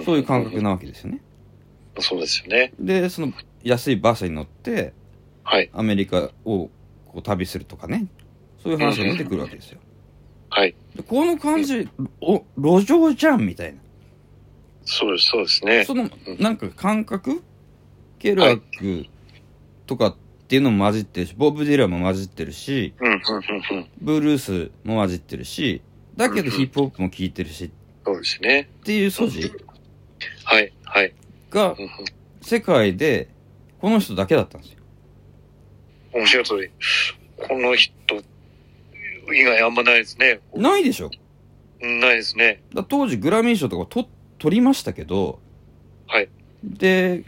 [0.05, 1.21] そういう感覚なわけですよね。
[1.99, 2.73] そうですよね。
[2.79, 3.31] で、その、
[3.63, 4.93] 安いバスに乗って、
[5.43, 5.69] はい。
[5.73, 6.69] アメリカを
[7.07, 8.07] こう旅するとかね、
[8.61, 9.79] そういう話が出てくるわけですよ。
[10.49, 10.75] はい。
[10.95, 11.89] でこの感じ、
[12.21, 13.79] お、路上じゃんみたいな。
[14.85, 15.85] そうです、そうですね。
[15.85, 17.43] その、なんか感覚
[18.19, 19.05] ケルアック
[19.85, 20.15] とかっ
[20.47, 23.87] ていうのも混じってるし、ボブ・ディランも混じってるし、うん、うん、うん、うん。
[24.01, 25.81] ブルースも混じってるし、
[26.15, 27.69] だけどヒップホップも聴いてるしっ
[28.05, 28.69] そうですね。
[28.83, 29.51] ていう素地
[30.43, 31.13] はい、はい。
[31.49, 31.89] がうんうん
[32.41, 33.29] 世界で
[33.79, 34.79] この人だけだったんですよ。
[36.13, 36.69] おっしゃる通り。
[37.37, 37.93] この人
[39.33, 40.41] 以外あんまないですね。
[40.53, 41.09] ないでしょ
[41.81, 42.61] うんないですね。
[42.73, 44.09] だ当時グラミー賞とかと
[44.43, 45.39] 取りましたけど、
[46.05, 46.27] はい。
[46.65, 47.23] で、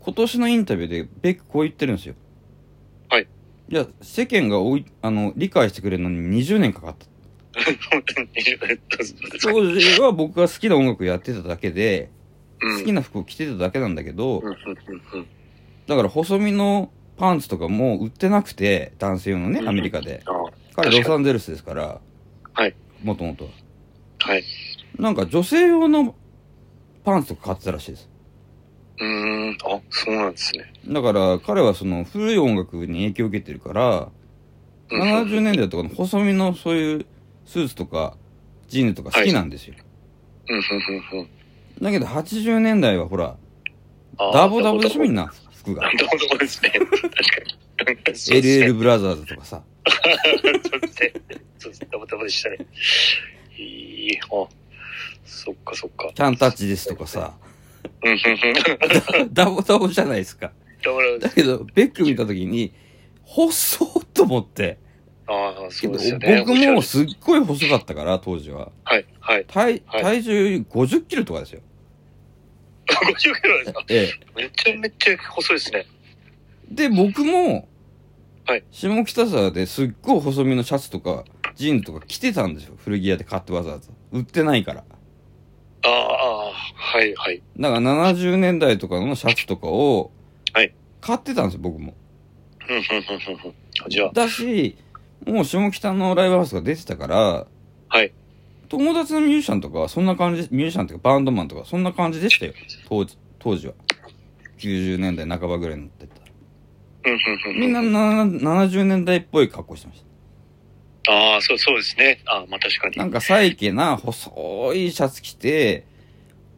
[0.00, 2.14] 今年のインタビューでベックこう言ってるんですよ。
[3.08, 3.26] はい。
[3.70, 7.06] いや、世間がおい、あの、理解してくれるのに20年かかった。
[9.40, 12.10] 当時は僕が好きな音楽やってただけで、
[12.60, 15.26] 好きな服を着てただけなんだけど、うんうんうんうん
[15.86, 20.22] だから細身のパンツとかも売ってなくて、男性用のね、アメリカで。
[20.26, 20.30] あ
[20.76, 22.00] 彼確かにロサンゼルスですから、
[22.52, 22.74] はい。
[23.02, 23.50] もともとは。
[24.18, 24.44] はい。
[24.98, 26.14] なんか女性用の
[27.04, 28.08] パンツとか買ってたらしいです。
[28.98, 30.72] うーん、あ、そうなんですね。
[30.88, 34.08] だから彼はその古い音楽に影響を受けてるから、
[34.90, 37.06] うん70年代とかの細身のそういう
[37.46, 38.14] スーツとか
[38.68, 39.74] ジーンズとか好きなんですよ。
[40.48, 40.62] うん、うん、
[41.12, 41.28] うん、うん。
[41.82, 43.36] だけど80年代はほら、
[44.18, 45.24] ダボダボでしょみんな。
[45.24, 45.82] な服が。
[45.82, 46.70] ダボダボですね。
[46.70, 48.12] 確かに。
[48.14, 49.62] LL ブラザーズとかさ。
[51.58, 51.88] そうですね。
[51.90, 52.58] ダボダボでしたね。
[53.56, 54.48] いい、あ、
[55.24, 56.10] そっかそっか。
[56.14, 57.34] キャンタッチですとかさ。
[59.32, 60.52] ダボ ダボじゃないですか。
[60.84, 61.18] ダボダボ。
[61.18, 62.72] だけど、ベック見た時に、
[63.24, 64.78] 細っと思って。
[65.26, 66.44] ああ、そうですよね。
[66.46, 68.70] 僕もすっごい細かったから、当時は。
[68.84, 69.44] はい、はい。
[69.46, 71.60] 体、はい体重50キロとかですよ。
[72.86, 73.84] 50キロですか？
[73.88, 75.86] えめちゃめちゃ細いですね。
[76.70, 76.74] え。
[76.74, 77.68] で、僕も、
[78.44, 81.24] はい下北沢ですっごい細身のシャツとか、
[81.54, 82.74] ジーンズとか着てたんですよ。
[82.84, 83.88] 古着屋で買ってわざわざ。
[84.12, 84.84] 売ってないから。
[85.84, 87.42] ああ、はい、はい。
[87.58, 90.10] だから70年代とかのシャツとかを、
[90.52, 91.94] はい買ってたんですよ、僕も。
[92.68, 93.52] うん、うん、うん、うん
[93.84, 93.90] うん。
[93.90, 94.76] じゃあ、だし、
[95.26, 97.46] もう下北のライブハウスが出てたから、
[97.88, 98.12] はい。
[98.68, 102.54] 友達のミュージシャンとかはそんな感じ、ミュージシャンとかバンドマンとかそんな感じでしたよ。
[102.88, 103.74] 当時、当時は。
[104.58, 106.22] 90年代半ばぐらいになってた。
[107.50, 110.04] みんなな70年代っぽい格好してまし
[111.08, 112.20] ああ、そう、そうですね。
[112.26, 112.94] ああ、まあ確かに。
[112.94, 113.00] た。
[113.00, 115.84] なんかサイケな細いシャツ着て、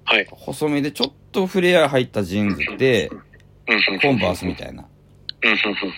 [0.04, 0.26] はい。
[0.30, 3.10] 細身でちょっとフレア入ったジーンズで。
[4.02, 4.86] コンバースみたいな。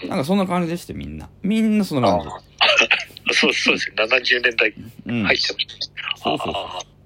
[0.08, 1.28] なんかそんな感じでしてみんな。
[1.42, 3.34] みんなそんな感じ。
[3.38, 3.94] そうそうですね。
[3.98, 4.72] 70年代
[5.06, 5.24] うん。
[5.24, 6.16] 入ってました。
[6.16, 6.96] そうそうそう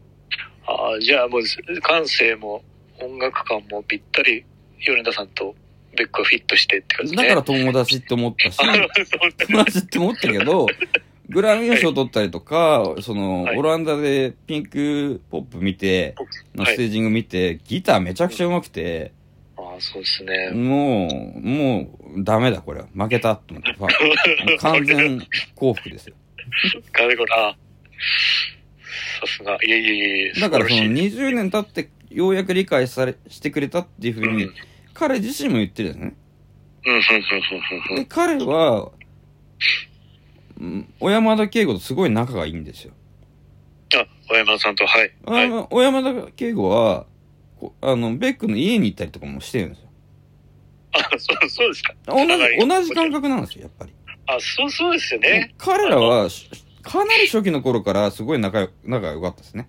[0.66, 2.62] ああじゃあもう、感性も
[3.00, 4.44] 音楽感もぴったり、
[4.78, 5.54] 米田さんと
[5.96, 7.22] ベックがフィットしてって感じね。
[7.24, 8.88] だから友達って思ったし、 あそう
[9.46, 10.66] 友達って思ったけど、
[11.30, 16.14] グラミー賞取ったりとか、その、はいオランダでピンクポップ見て、
[16.54, 19.12] のはいステージング見て、ギターめちゃくちゃ上手くて、
[19.56, 20.50] ああ、そうですね。
[20.50, 21.80] もう、も
[22.16, 22.86] う、ダメだ、これは。
[22.94, 24.56] 負けたと思って。
[24.58, 25.20] 完全
[25.54, 26.14] 幸福ですよ。
[26.92, 27.56] ガベコな。
[29.20, 29.58] さすが。
[29.62, 30.40] いえいえいえ。
[30.40, 34.54] だからその素晴らしい20年経って、ようやく理解され、してくれたっていうふうに、うん
[34.92, 36.14] 彼自身も言ってるんですね。
[36.84, 38.90] うん、うん、うん、うん、うんで、彼は、うん
[40.98, 42.92] 小山田圭吾とすごい仲がいいんですよ。
[43.94, 45.12] あ、小山田さんと、はい。
[45.24, 45.50] 小はい。
[45.50, 47.06] 山小山田圭吾は、
[47.58, 49.88] こあの、ベックの家に行ったりとかもしてるんですよ。
[50.92, 51.94] あ、そう、そうですか。
[52.06, 53.12] 同じ、同じ感覚。
[53.12, 53.92] 覚なんですよ、やっぱり。
[54.26, 55.54] あ、そう、そうですよね。
[55.58, 56.48] 彼らは、し
[56.82, 59.66] かなり初期の頃からすごい仲よ仲が良かったですね。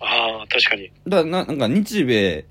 [0.00, 0.90] ああ、確かに。
[1.06, 2.44] だからな、なんか日米、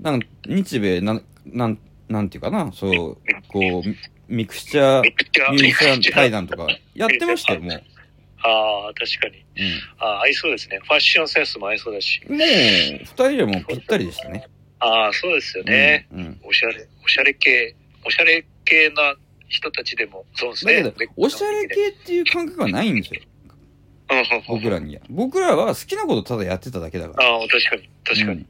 [0.00, 3.96] なん日米、なん、なん、なんていうかな、そう、こう、
[4.30, 7.82] ミミクスチャーミクチャー対ミ談とか、やってましたよ、もう。
[8.42, 9.44] ああ、確かに。
[9.98, 10.78] ああ、合いそうですね。
[10.84, 12.22] ファッションセンスも合いそうだし。
[12.26, 12.38] うん。
[12.38, 14.46] もう、二人でもぴったりでしたね。
[14.78, 16.06] ああ、そうですよね。
[16.12, 16.18] うん。
[16.20, 19.14] うんおしゃれ、おしゃれ系、おしゃれ系な
[19.48, 20.82] 人たちでも、そうですね。
[20.84, 23.20] だけど、おしゃれ系っていう感覚はないんですよ。
[23.22, 25.02] うんうんうん僕らには。
[25.08, 27.28] 僕らは好きなことただやってただけだから。
[27.28, 28.40] ああ、確かに、確かに。
[28.40, 28.46] うん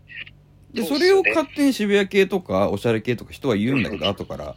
[0.72, 4.56] で、それを勝手に渋谷系とか、おしゃれ系とか人は言うんだけど、後から。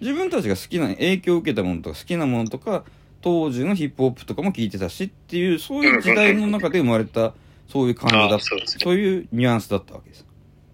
[0.00, 2.84] 自分たちが好きな、影響を受けたものとか、好きなものとか、
[3.20, 7.34] 当時のヒップホップとかも聞いてたしっていう、そういう時代の中で生まれた、
[7.68, 8.36] そういう感じだった。
[8.36, 10.26] うそういうニュアンスだったわけです。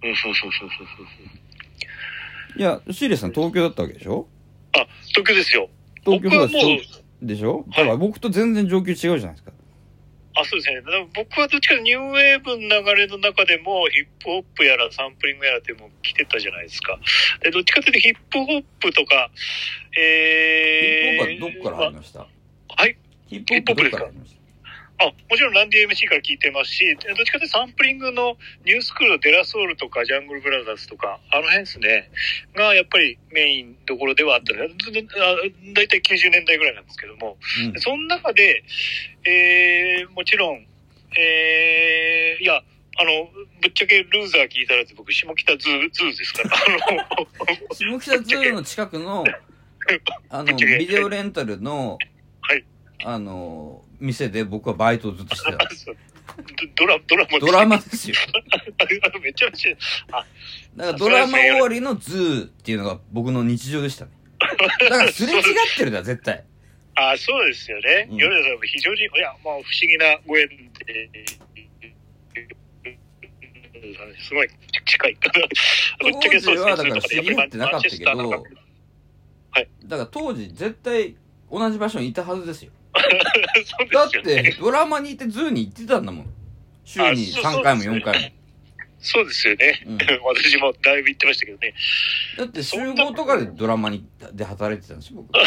[0.02, 1.38] うんうんうんうんうん
[2.56, 4.26] いや、シーレさん東京だったわけでしょ？
[4.72, 5.68] あ、東京ですよ。
[6.04, 6.58] 東京僕はも
[7.22, 7.64] う、でしょ？
[7.68, 9.52] だから僕と全然状況違うじゃないですか。
[10.40, 10.80] あ、そうですね。
[11.14, 12.58] 僕はどっちかニューウェーブの
[12.94, 16.98] 流れの中でもヒップホップやらサンプリングやらっても来てたじゃないですか。
[17.42, 19.30] で、どっちかというとヒップホップとか、
[19.92, 22.20] ヒえー、ップホップはどっから入りました？
[22.20, 22.96] はい。
[23.26, 24.37] ヒップホップどっから入りました？
[24.98, 32.10] あ、もちろんランディ MC から聞いてますし、どっちかというとサンプリングのニュースクールのデラソウルとかジャングルブラザーズとか、あの辺ですね、
[32.54, 34.54] がやっぱりメインどころではあった。
[34.54, 37.36] のだいたい90年代ぐらいなんですけども、
[37.72, 37.80] うん。
[37.80, 38.64] その中で、
[39.24, 40.66] えー、もちろん、
[41.16, 42.62] えー、いや、
[43.00, 43.30] あの、
[43.62, 47.16] ぶっちゃけルーザー聞いたら僕、下北ズー、ズーですから、あ
[47.78, 49.24] の、下北ズーの近くの、
[50.28, 51.98] あの、ビデオレンタルの、
[52.40, 52.64] はい。
[53.04, 55.58] あの、店で僕はバイトをずっとしてた。
[56.76, 58.16] ドラ、ドラマドラマですよ。
[59.22, 59.76] めちゃめちゃ、
[60.12, 60.26] あ、
[60.76, 64.12] だからドラマ終わりのズーっていうのが僕の日常でしたね。
[64.38, 65.44] だからすれ違っ
[65.76, 66.44] てるだ、絶対。
[66.94, 68.08] あそうですよね。
[68.10, 71.10] うん米田さんも非常に、いや、まあ、不思議なご縁で、
[74.20, 74.48] すごい
[74.84, 75.16] 近い。
[76.00, 78.28] ぶっちゃけ当時はだからや知り合ってなかったけど、
[79.50, 81.16] はいだから当時絶対
[81.50, 82.72] 同じ場所にいたはずですよ。
[83.92, 84.56] だって。
[84.60, 86.26] ドラマにいてズーに行ってたんだもん。
[86.84, 88.38] 週にあそう3回もそうですね4回も。
[89.00, 89.82] そうですよね。
[89.86, 91.74] うん 私もだいぶ言ってましたけどね。
[92.36, 95.32] だって集合とかでドラマにで働いてたんですよ、僕。
[95.38, 95.42] め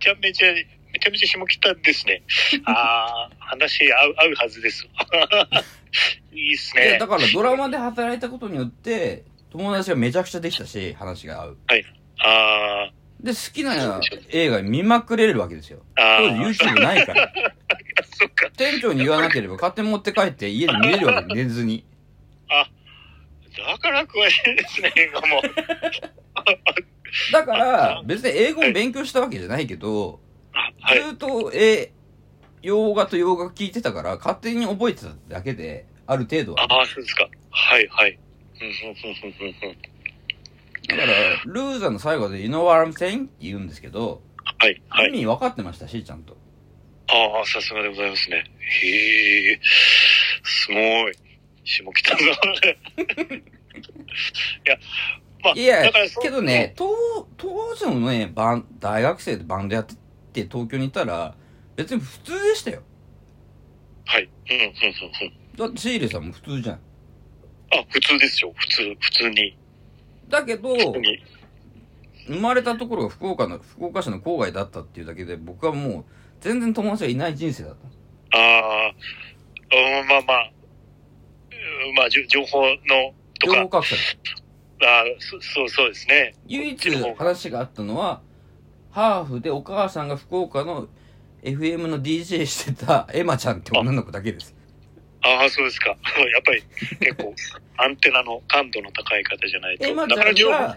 [0.00, 0.64] ちゃめちゃ、め
[1.00, 2.22] ちゃめちゃ下北ですね。
[2.64, 4.88] ああ、話合う、合うはずです。
[6.32, 7.06] いいっすねだ。
[7.06, 11.58] からドラマで働いたことによって、友達がめちゃくちゃできたし、話が合う。
[12.20, 14.00] あで、好きな
[14.30, 15.80] 映画見まくれるわけですよ。
[15.96, 17.32] あ、あ当あ、時 YouTube ないから。
[18.18, 18.50] そっか。
[18.56, 21.84] 店長に言わなければ勝手に持って帰って家で見れるわけ、寝ずに。
[22.48, 25.42] だから詳しいですね、映画も。
[27.32, 30.20] だから、別に英語を勉強したわけじゃないけど、
[30.52, 31.02] あはい。
[31.02, 31.92] ずっと、え
[32.62, 36.62] 洋画と洋画聞いてたから、勝手に覚えてただけで、ある程度は。
[36.62, 37.28] ああ、そうですか。
[37.50, 38.18] はい、はい。
[38.60, 39.76] うんうんうんうんうん
[40.88, 43.24] だから、ルーザーの最後で、You know what I'm saying?
[43.24, 44.22] って言うんですけど、
[44.58, 45.08] はい、はい。
[45.10, 46.36] 意味分かってましたし、ちゃんと。
[47.08, 48.44] ああ、さすがでございますね。
[48.82, 49.60] へえ、
[50.42, 51.16] すごい。
[51.64, 52.78] 下北沢で。
[54.64, 54.78] いや、
[55.42, 56.88] まあ、いやだから、けどね、、当、
[57.36, 59.94] 当時のね、バン、大学生でバンドやって
[60.32, 61.34] て東京にいたら、
[61.76, 62.82] 別に普通でしたよ。
[64.06, 64.24] はい。
[64.24, 64.74] うん、うん、うん、う
[65.54, 65.56] ん。
[65.56, 66.80] だってシーレさんも普通じゃん。
[67.70, 68.52] あ、普通ですよ。
[68.56, 69.56] 普通、普通に。
[70.28, 70.74] だけど。
[72.28, 76.04] 生まれたところが福岡の、福岡市の郊外だったっていうだけで、僕はもう、
[76.40, 77.76] 全然友達がいない人生だっ
[78.30, 78.38] た。
[78.38, 78.94] ああ、
[80.00, 80.50] うん、まあまあ、
[81.88, 83.94] うんまあ、情報の、とか情報、格差。
[83.94, 86.34] ああ、そそう、そうですね。
[86.46, 88.20] 唯一話があったのは、
[88.90, 90.88] ハーフでお母さんが福岡の
[91.42, 94.54] FM の DJ してたエマちゃんって女の子だけです。
[95.36, 95.90] ああ、そうですか。
[96.32, 96.62] やっぱり
[97.00, 97.34] 結構、
[97.76, 99.86] アンテナの感度の高い方じゃないと。
[99.86, 100.74] エマちゃだから情報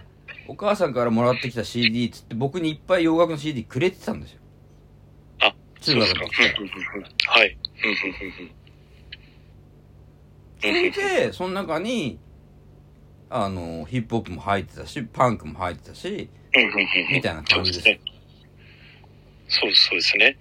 [0.48, 4.40] お母さんからもらってきた CD つって僕にいっぱい洋楽の CD くれてたんですよ。
[5.40, 6.26] あ、中そうですか。
[7.32, 7.58] はい。
[7.84, 8.52] うんうんうんうん
[10.62, 12.20] それで、その中に、
[13.32, 16.30] あの、ヒップホップも入ってたし、パンクも入ってたし、
[17.12, 18.12] みたいな感じですそうですね。
[19.48, 20.38] そうそうですね。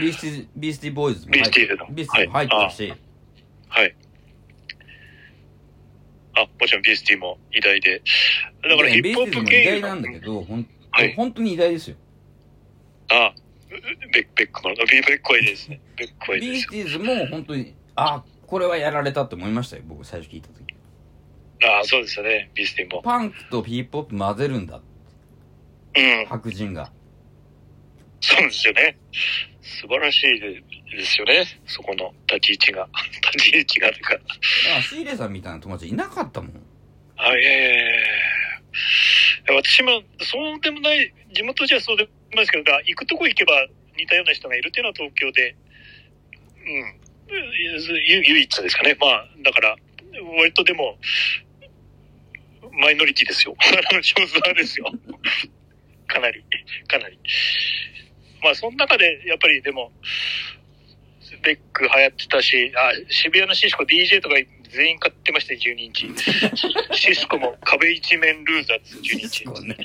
[0.00, 2.98] ビースティ、ビースティボーイズも入ってビースティのビースティも入ってたし、はい。
[6.38, 8.02] あ、もちろんビースティも偉大で。
[8.62, 11.96] だからヒップホップ系偉大なんだけど、ほん、はい本当に偉大ですよ。
[13.10, 13.34] あ、
[14.12, 15.80] ベック、ベックも、ビーベックはいいですね。
[15.96, 20.74] ベックはいいですビースティーズも本当に、あ、これはやられたって思いましたよ、僕最初聞いた時。
[21.64, 22.50] ああ、そうですよね。
[22.54, 23.02] ビースティも。
[23.02, 24.80] パンクとヒップホップ混ぜるんだ、
[25.96, 26.26] うん。
[26.26, 26.92] 白人が。
[28.20, 28.96] そうですよね。
[29.62, 31.44] 素晴らしいですよね。
[31.66, 32.88] そこの立ち位置が。
[33.34, 34.18] 立ち位置がというか。
[34.78, 36.62] あ、シーレさんみたいな友達いなかったもん。
[37.16, 37.86] あ、いやいやいやい
[39.46, 45.56] や私も、そうでもない、地元じゃそうでもないですけど、行くとこ行けば似たような人がいるっていうのは東京で、
[46.64, 46.98] うん、
[48.06, 48.96] ゆ唯一ですかね。
[49.00, 49.76] まあ、だから、
[50.38, 50.98] 割とでも、
[52.72, 53.56] マイノリティですよ。
[54.02, 54.86] 少数派ですよ。
[56.06, 56.44] かなり、
[56.86, 57.18] かなり。
[58.42, 59.92] まあ、その中で、やっぱりでも、
[61.42, 64.34] ベック流行ってたし、あ、渋谷のシスコ DJ とか
[64.70, 66.08] 全員買ってましたよ、12インチ。
[66.94, 69.38] シスコも壁一面ルーザーです、12インチ。
[69.38, 69.76] シスコね。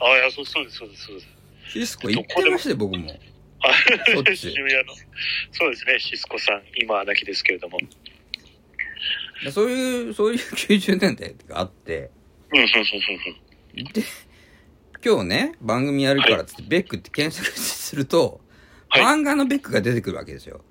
[0.00, 1.28] あ、いや、そうそうです、そうです、そうです。
[1.72, 3.20] シスコ行ってましたよ、僕も。
[3.60, 3.74] あ
[4.14, 4.94] そっち渋谷の。
[5.52, 7.78] そうですね、シスコさん、今は亡きですけれども。
[9.44, 12.10] でそういう、そういう90年代があって、
[12.50, 12.70] うん、うん、うん、
[13.78, 13.92] うん。
[13.92, 14.02] で、
[15.04, 18.48] 今日ね、番組やるからっつって、ベックって検索すると、はい
[18.90, 20.62] 漫画のベックが出てくるわけですよ。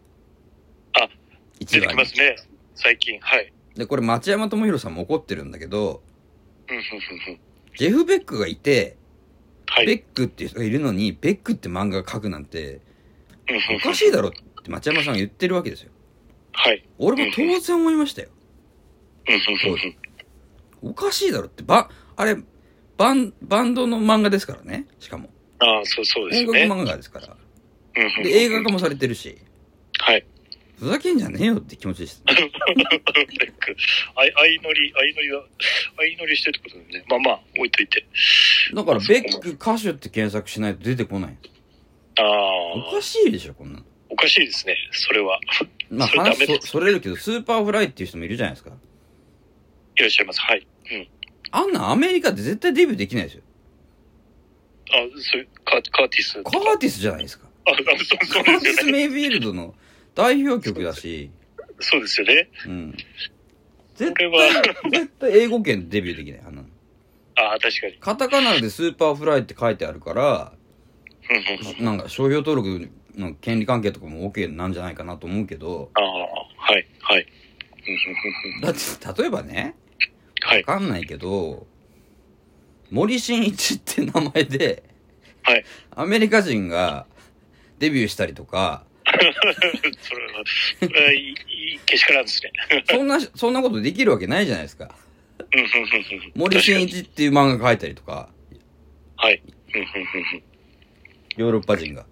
[1.58, 2.36] あ、一出てきますね、
[2.76, 3.20] 最近。
[3.20, 3.52] はい。
[3.76, 6.02] で、これ町山智博さんも怒ってるんだけど。
[7.78, 8.98] ジェフ・ベックがいて、
[9.68, 9.86] はい。
[9.86, 12.82] ベックっていう人がいるのに、ベックって漫画描くなんて、
[13.76, 14.32] おかしいだろっ
[14.64, 15.92] て町山さんが言ってるわけですよ。
[16.54, 16.84] はい。
[16.98, 18.30] 俺も当然思いましたよ。
[20.82, 22.38] おかしいだろって、ば、あれ、
[22.98, 24.88] バン、バンドの漫画ですからね。
[25.00, 25.30] しかも。
[25.60, 26.82] ああ、そう、そうです音楽。
[26.82, 27.36] 漫画ですから。
[28.24, 29.38] で、映画化もされてるし、
[30.00, 30.26] はい。
[30.78, 32.22] ふざけんじゃねえよって気持ちです。
[32.28, 33.76] ベック。
[34.16, 35.44] あい、相乗り、相乗りは、
[35.98, 37.06] 相乗りしてるってことでね。
[37.10, 38.06] まあまあ、置いといて。
[38.74, 41.38] だから、ベック歌手って検索しないと出てこない。
[42.20, 42.24] あ、
[42.76, 43.86] おかしいでしょ、こんなの。
[44.10, 45.40] おかしいですね、それは。
[45.90, 48.72] まあ、それ話そそれるけど、スーパーフライっていう人もいるじゃないですか。
[49.96, 50.42] いらっしゃいます。
[50.42, 50.68] はい。
[50.92, 51.08] うん。
[51.50, 53.42] あんなんアメリカで絶対デビューできないですよ。
[54.90, 56.44] そういう、カーカーティス。
[56.44, 57.48] カーティスじゃないですか。
[57.66, 57.86] あ、あそう
[58.26, 58.86] そうカーティス・。
[58.86, 59.74] メイフィールドの
[60.18, 61.30] 代表曲だし、
[61.80, 62.50] そうですよね。
[62.66, 62.98] うん。
[63.94, 66.42] 絶これ対は、絶対英語圏でデビューできない。
[66.48, 66.64] あの、
[67.36, 67.94] ああ、確かに。
[68.00, 70.54] カタカナでスーパーフライって書いてあるから、
[71.30, 77.28] うんうんうんなんか商標登録の権利関係とかも OK なんじゃないかなと思うけど、ああ、はい、はい。
[77.86, 79.76] うんうんうんうんだって、例えばね、
[80.42, 81.68] はい、わかんないけど、
[82.90, 84.84] 森進一って名前で、
[85.44, 85.66] はい。
[85.92, 87.06] アメリカ人が
[87.80, 88.86] デビューしたりとか、
[90.02, 90.44] それは、
[90.82, 91.12] それは
[91.86, 92.52] けしからんですね。
[92.90, 94.94] そんな、そんなことできるわけないじゃないですか。
[96.36, 98.30] 森進一っていう漫画書いたりとか、
[99.16, 99.42] はい。
[101.38, 102.06] ヨーロッパ人が。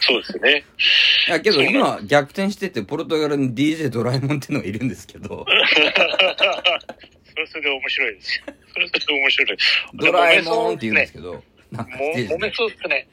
[0.00, 0.64] そうですよね。
[1.28, 8.44] いや、けど今逆転してて、ポルトガルに DJ ドラえもんっていうのがいるんですけど、 それはそれで面白いですよ。
[8.72, 9.58] それはそれで面白い。
[9.94, 13.08] ドラえもんって言うんですけけど、なんかも揉めでそうですね。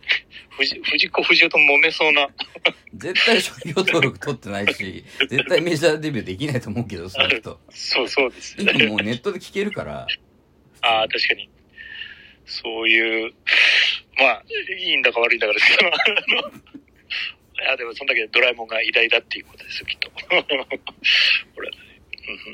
[0.50, 2.28] 藤藤子不二雄と揉めそうな。
[2.94, 7.58] 絶対商標登録取ってないし、絶対メジャーデビューできないと思うけど、その人。
[7.70, 8.88] そうそうです今ね。
[8.88, 10.06] もうネットで聞けるから、
[10.82, 11.50] ああ、確かに。
[12.46, 13.34] そういう、
[14.18, 14.44] まあ、
[14.78, 15.98] いいんだか悪いんだかですけど、 あ
[16.28, 20.12] のいや、でもそんだけドラえもんが偉大だっていうことですよ、きっと。
[20.12, 20.44] これは
[21.72, 21.80] ね。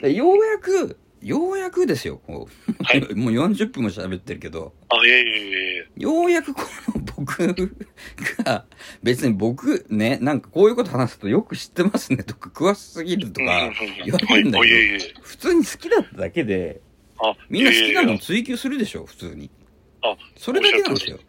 [0.04, 3.02] うんようやく、ようやくですよ、はい。
[3.18, 5.84] もう40分も喋ってるけど、あ、いやいやいやいや。
[5.98, 6.62] ようやくこ
[6.94, 7.76] の僕
[8.44, 8.66] が、
[9.02, 13.72] 別に僕ね、なんかこういうこと話すとよく知ってますねとか、詳しすぎるとか
[14.06, 16.82] 言われるんだけど、普通に好きだっただけで、
[17.18, 19.50] あ、みんな好きなの追求するでしょ、普通に。
[20.04, 21.20] あ、それだけなんですよ。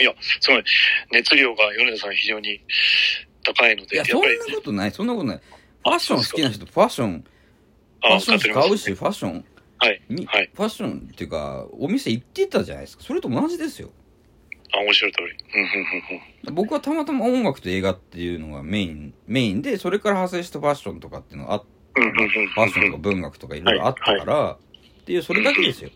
[0.00, 0.64] いや、すごい、
[1.12, 2.62] 熱量が米田さん非常に
[3.44, 5.40] 高いので、いや、そんやっぱり、なことない、そんなことない。
[5.88, 7.24] ファッション好きな人、ファッション、
[8.00, 9.44] ファあッション買うし、ファッション、
[9.78, 10.50] はい、みはい。
[10.54, 13.04] ファッションっていうか、お店行ってたじゃないですか。
[13.04, 13.90] それと同じですよ。
[14.72, 15.18] あ、面白い通
[16.44, 16.52] り。
[16.52, 21.64] 僕はたまたま音楽と映画っていうのがメイン、メインで、それから派生したファッションとかっていうのがあっ
[21.94, 25.90] ファッションとか文学とかいろいろあったから、っていう、それだけですよ。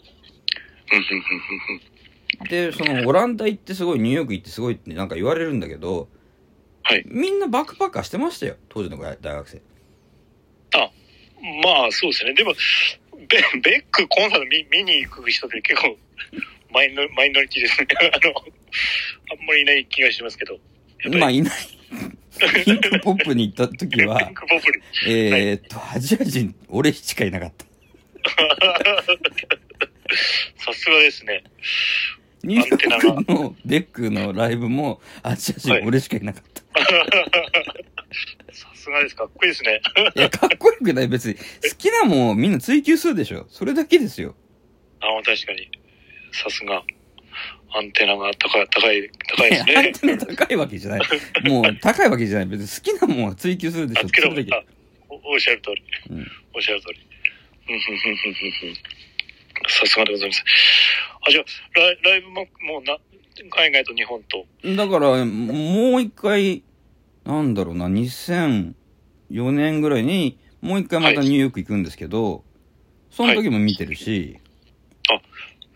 [2.48, 6.08] で、その、オランダ行ってすごい、ニューヨーク行ってすごいってなんか言われるんだけど、
[6.84, 9.62] はいみんなバックパッカーしてましたよ、当時の大学生。
[11.42, 12.34] あ、まあ、そうですね。
[12.34, 12.54] でも、
[13.28, 15.96] ベベックコンサート見見に行く人って結構
[16.72, 17.86] マイノ、マイノリティですね。
[18.12, 18.34] あの、
[19.30, 20.58] あんまりいない気がしますけど。
[21.18, 21.54] まあ、いない。
[22.64, 24.30] ピンクポップに行った時は。
[25.06, 27.66] えーっと、アジア人、俺しかいなかった。
[30.56, 31.42] さすがですね。
[32.42, 36.62] ニューヨークのベックのライブも、アジア人、俺しかいなかった。
[38.52, 39.16] さすがです。
[39.16, 39.80] かっこいいですね。
[40.16, 41.08] いや、かっこよくない。
[41.08, 41.40] 別に、好
[41.78, 43.46] きなもんをみんな追求するでしょ。
[43.48, 44.34] それだけですよ。
[45.00, 45.68] あ、確かに。
[46.32, 46.82] さすが。
[47.74, 49.92] アンテナが高い、高い、高いですいやアンね。
[49.92, 51.00] テナ高いわけじゃない。
[51.48, 52.46] もう、高いわけじゃない。
[52.46, 54.02] 別に好きなもんは追求するでしょ。
[54.02, 54.62] あつけたそれだあ
[55.08, 55.82] おおっしゃる通り。
[56.10, 57.00] うんおっしゃる通り。
[59.68, 60.44] さすがでございます。
[61.26, 62.98] あ、じゃあ、ライライブも、もうな、
[63.50, 64.44] 海外と日本と。
[64.62, 66.62] けだから、もう一回、
[67.24, 68.74] なんだろうな、2004
[69.52, 72.44] 年ぐらいに、もう一回またニューヨーク行くんですけど、
[73.10, 74.38] その時も見てるし、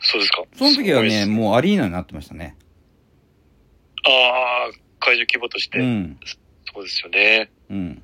[0.00, 0.42] そうですか。
[0.56, 2.56] その時はね、すごいですもうアリーナになってましたね。
[4.04, 4.70] ああ、
[5.00, 5.78] 会場規模として。
[5.78, 6.18] うん。
[6.72, 7.50] そうですよね。
[7.70, 8.02] うん。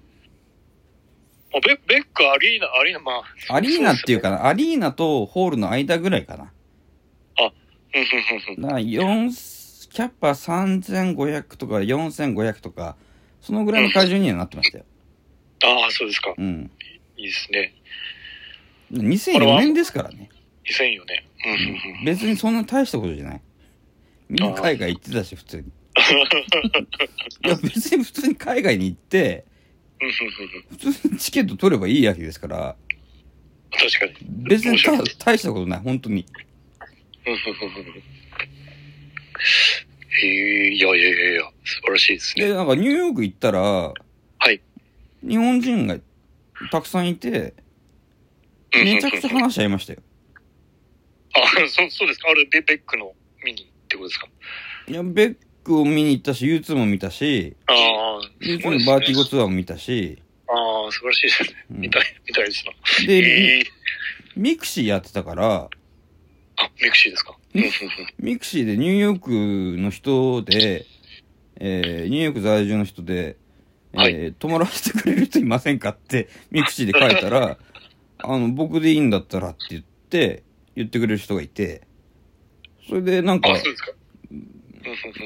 [1.54, 3.12] あベベック、アリーナ、アリーナ、ま
[3.48, 3.54] あ。
[3.54, 4.30] アリーナっていうか。
[4.30, 6.52] かな、アリーナとホールの間ぐらいかな。
[7.94, 12.96] うんふんふんふんだから4、キャッパ3500とか4500とか、
[13.42, 14.84] そのぐらいの会場にはなってましたよ。
[15.64, 16.34] ああ、そうですか。
[16.36, 16.70] うん。
[17.16, 17.74] いいですね。
[18.92, 20.30] 2004年ですからね。
[20.64, 21.22] 2004年。
[21.44, 23.40] うん別にそんな大したことじゃない。
[24.28, 25.64] みんな海外行ってたし、普通に。
[27.44, 29.44] いや、別に普通に海外に行って、
[30.70, 32.76] 普通にチケット取ればいいわけですから、
[33.72, 34.48] 確かに。
[34.48, 34.92] 別にた
[35.24, 36.24] 大したことない、本当に。
[40.12, 42.54] うんふんふんふんへえ、いやいやいやいや、素晴らしいですで、ね。
[42.54, 43.92] なんかニューヨーク行ったら、は
[44.50, 44.60] い。
[45.26, 45.96] 日本人が
[46.70, 47.54] たくさんいて、
[48.74, 50.02] めちゃくちゃ話し合いましたよ。
[51.34, 52.28] あ、そう、そうですか。
[52.30, 53.12] あれ、ベベックの
[53.44, 54.28] 見にってことですか？
[54.88, 61.66] いや、ベックを見に行ったし、U2 も見たし、ああ、す U2 ごいですねのバーティゴツアーも見たし、ああ、素晴らしいですね。
[61.70, 63.06] うん見たい、見たいですな。
[63.06, 63.64] で、ええ
[64.36, 65.68] ミクシーやってたから、
[66.56, 67.36] あ、ミクシーですか？
[68.18, 70.86] ミクシーでニューヨークの人で、
[71.56, 73.42] えー、ニューヨーク在住の人で、えー
[73.94, 74.34] はい。
[74.38, 77.58] 泊まらせてくれる人いませんかって、ミクシーで書いたら、
[78.18, 80.42] あの、僕でいいんだったらって言って、
[80.74, 81.82] 言ってくれる人がいて、
[82.88, 83.50] それでなんか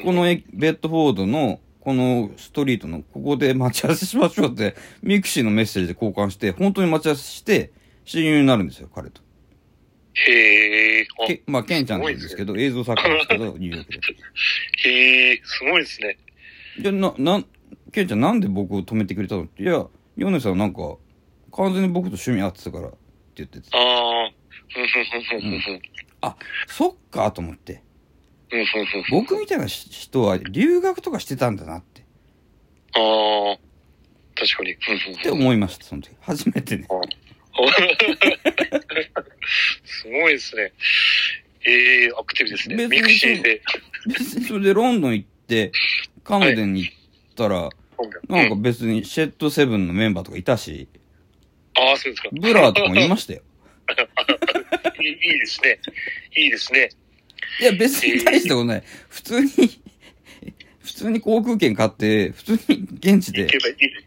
[0.05, 7.71] この駅ベッドフォードの、このストリートの、ここで待ち合わせしましょうって、ミクシーのメッセージで交換して、本当に待ち合わせして、
[8.05, 9.23] 親友になるんですよ、彼と。
[10.17, 11.07] へえ。
[11.23, 13.99] あけまあ、ケンちゃんなんですけど、映像作家ですけど、ニューヨークで。
[14.89, 16.19] へえ、すごいですね。
[16.79, 17.47] で、な、なん、
[17.93, 19.45] ケンちゃんなんで僕を止めてくれたの？
[19.45, 19.87] って、いや、
[20.17, 20.97] ヨネさんなんか、
[21.53, 22.97] 完全に僕と趣味合ってたからって
[23.37, 24.33] 言ってて、ああ。
[24.69, 25.81] ふん
[26.23, 26.37] あ、
[26.67, 27.83] そっかと思って、
[29.11, 32.03] 僕みたいな人は留学とかしてたんだなって、
[32.95, 33.59] ああ。
[34.35, 34.73] 確かに。
[34.73, 36.11] って思いました、その時。
[36.21, 36.87] 初めてね。
[39.85, 40.73] すごいですね。
[41.67, 42.87] ええアクティブですね。
[42.87, 43.61] ミクシーで。
[44.07, 45.73] 別にそれでロンドン行って、
[46.23, 46.95] カムデンに行っ
[47.35, 47.69] たら、
[48.29, 50.89] なんかうん別にシェッドセブンのメンバーとかいたし、
[51.75, 52.29] ああ、そうですか。
[52.33, 53.43] ブラーとかもいましたよ。
[55.01, 55.79] いいいいですね。
[56.37, 56.91] いいですね。
[57.61, 58.83] いや、別に大したことない。
[59.09, 59.49] 普通に、
[60.87, 63.49] 普通に航空券買って、普通に現地で。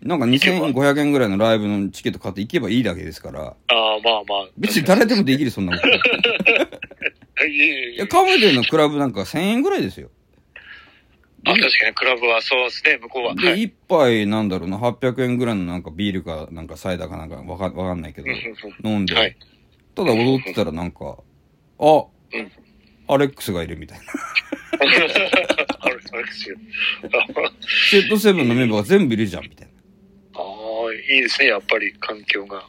[0.02, 3.56] なんか2500円ぐらいのライブのチケット買って行けばいいだけですから、ああ、
[4.02, 4.48] まあまあ。
[4.58, 7.46] 別に誰でもできる、そんなこと。
[7.48, 10.10] いや、カムデンのクラブなんか1000円ぐらいですよ。
[11.46, 13.36] あ、確かにクラブはそうですね、向こうは。
[13.36, 13.64] で、はい。
[13.64, 18.28] 一杯なんだろうな、800円ぐらいのなんかビールか、なんかサイダーかなんかわかわかんないけど
[18.84, 19.36] 飲んで、はい
[19.96, 21.18] ただ踊ってたらなんか、
[21.80, 22.52] あ、うん
[23.10, 24.06] アレックスがいるみたいな。
[26.12, 26.58] あれ、あれですよ。
[27.90, 29.68] シェットセブンのメンバーが全部いるじゃん、みたい
[30.34, 32.64] ああ、いいですね、やっぱり環境が。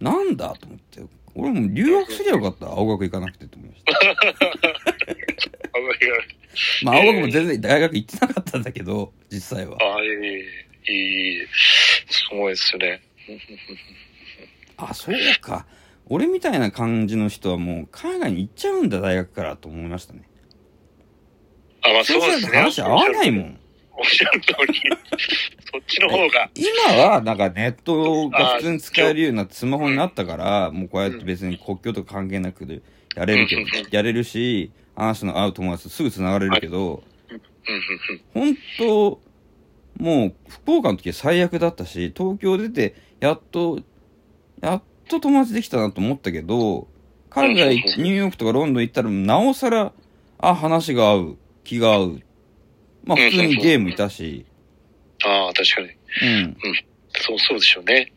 [0.00, 0.12] な。
[0.12, 1.02] なんだと思って。
[1.34, 2.66] 俺も留学すりゃよかった。
[2.66, 3.92] 青学行かなくてと思いました。
[3.98, 6.24] あわかる
[6.82, 9.78] まあ、青学も全然大学行ってなかったんだけど、実際は。
[9.80, 10.10] ああ、いい、
[10.88, 11.46] いい、
[12.10, 13.00] すごいですね。
[14.76, 15.66] あ、そうか。
[16.06, 20.22] 俺みたいな感じの人はもう海外に行っちゃうんだ、大学からと思いましたね。
[21.82, 22.58] あ、まあそそううですね。
[22.58, 23.58] 話合わないもん。
[23.94, 24.80] おっしゃる通り、
[25.70, 32.82] そっちの方が、今は、なんかネットが普通に使えるようになスマホになったから、もうこうやって別に国境とか関係なく
[33.14, 37.02] やれるけどやれるし、話の合う友達とすぐ繋がれるけど、
[38.34, 39.20] 本当
[39.98, 43.80] もう福岡の時は最悪だったし、東京出て、やっと、
[44.60, 46.88] やっと友達できたなと思ったけど、
[47.30, 49.92] 海外、ニューヨークとかロンドン行ったら、なおさら、
[50.38, 52.20] あ、話が合う、気が合う。
[53.04, 54.46] まあ普通にゲームいたし、
[55.24, 55.88] ああ、確かに。
[56.22, 56.56] うん。
[57.14, 58.12] そう、そうでしょうね。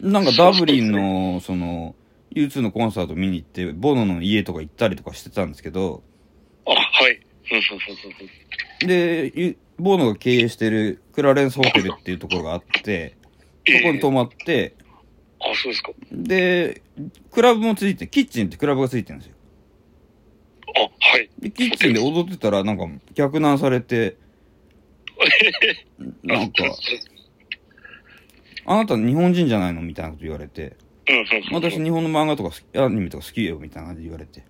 [0.00, 1.94] なんかダブリンの、その、
[2.34, 6.02] U2 のコンサート見に行って、ボノの家とか行ったりとかしてたんですけど、
[6.66, 7.20] あ、はい。
[7.50, 13.16] うんうんうんうんで、ゆボノが経営してるクラレンスホテルっていうところがあって、
[13.66, 14.74] そこに泊まって、
[15.40, 15.92] あ、そうですか。
[16.10, 16.82] で、
[17.30, 19.31] クラブもついて、キッチンってクラブがついてるんですよ。
[20.76, 21.30] あ、はい。
[21.38, 24.16] で、キッチンで踊ってたら、なんか、逆難されて、
[26.22, 26.64] なんか、
[28.64, 30.76] あなた日本人じゃないのみたいなこと言われて。
[31.52, 32.54] 私日本の漫画とか
[32.84, 34.44] アニメとか好きよ、みたいな感じで言われて。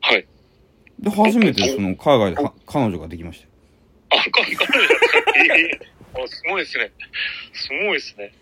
[0.00, 0.26] はい。
[0.98, 3.50] で、初めてその海外では彼女ができましたよ。
[4.10, 4.46] あ、か、か、
[5.36, 6.92] えすごいですね。
[7.52, 8.32] すごいですね。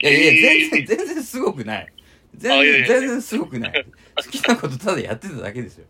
[0.00, 1.92] いやいや、ええ全然、全然すごくない。
[2.34, 3.86] 全然、全然すごくない。
[4.16, 5.86] 好きなことただやってただけですよ。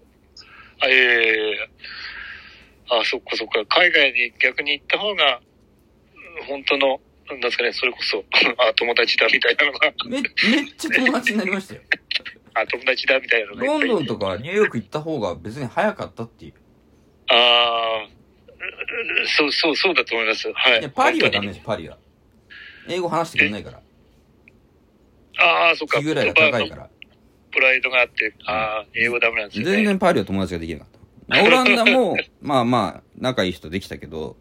[0.80, 1.66] あ、いやいやいや
[2.90, 3.64] あ、そっかそっか。
[3.66, 8.22] 海外に逆に行った方が、うん本当の、なんですかね、それこそ、
[8.58, 10.22] あ、友達だみたいなのが、め、めっ
[10.76, 11.80] ちゃ友達になりましたよ。
[12.54, 16.54] あ、友達だみたいなのロンドンとかニューヨーク行った方が別に早かったっていう。
[17.28, 18.08] ああ、
[19.26, 20.50] そう、そう、そうだと思います。
[20.52, 20.80] はい。
[20.80, 21.98] いや、パリはダメ本です、パリは。
[22.88, 23.82] 英語話してくれないから。
[25.38, 25.98] ああ、そっか。
[25.98, 26.90] 気ぐらいが高いから。
[27.56, 29.72] プライドがあって、ああ、英語ダメなんですよね。
[29.76, 30.88] 全然パリは友達ができなかっ
[31.30, 31.42] た。
[31.42, 34.36] オランダも、 まあまあ、仲いい人できたけど、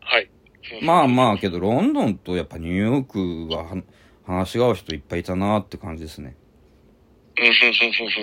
[0.00, 0.30] はい。
[0.80, 3.82] まあまあ、けど、ロンドンとやっぱニューヨークはは
[4.24, 6.34] 話が合う人いっぱいいたなって感じですね。
[7.38, 7.66] うん、うん、うん、う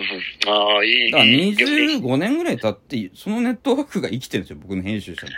[0.07, 0.76] ん、うん。
[0.76, 1.12] ああ、いい。
[1.12, 5.34] だからいい逆に25年ぐらい経って、そのネットワークが生きてるんですよ、僕の編集者に。
[5.34, 5.36] い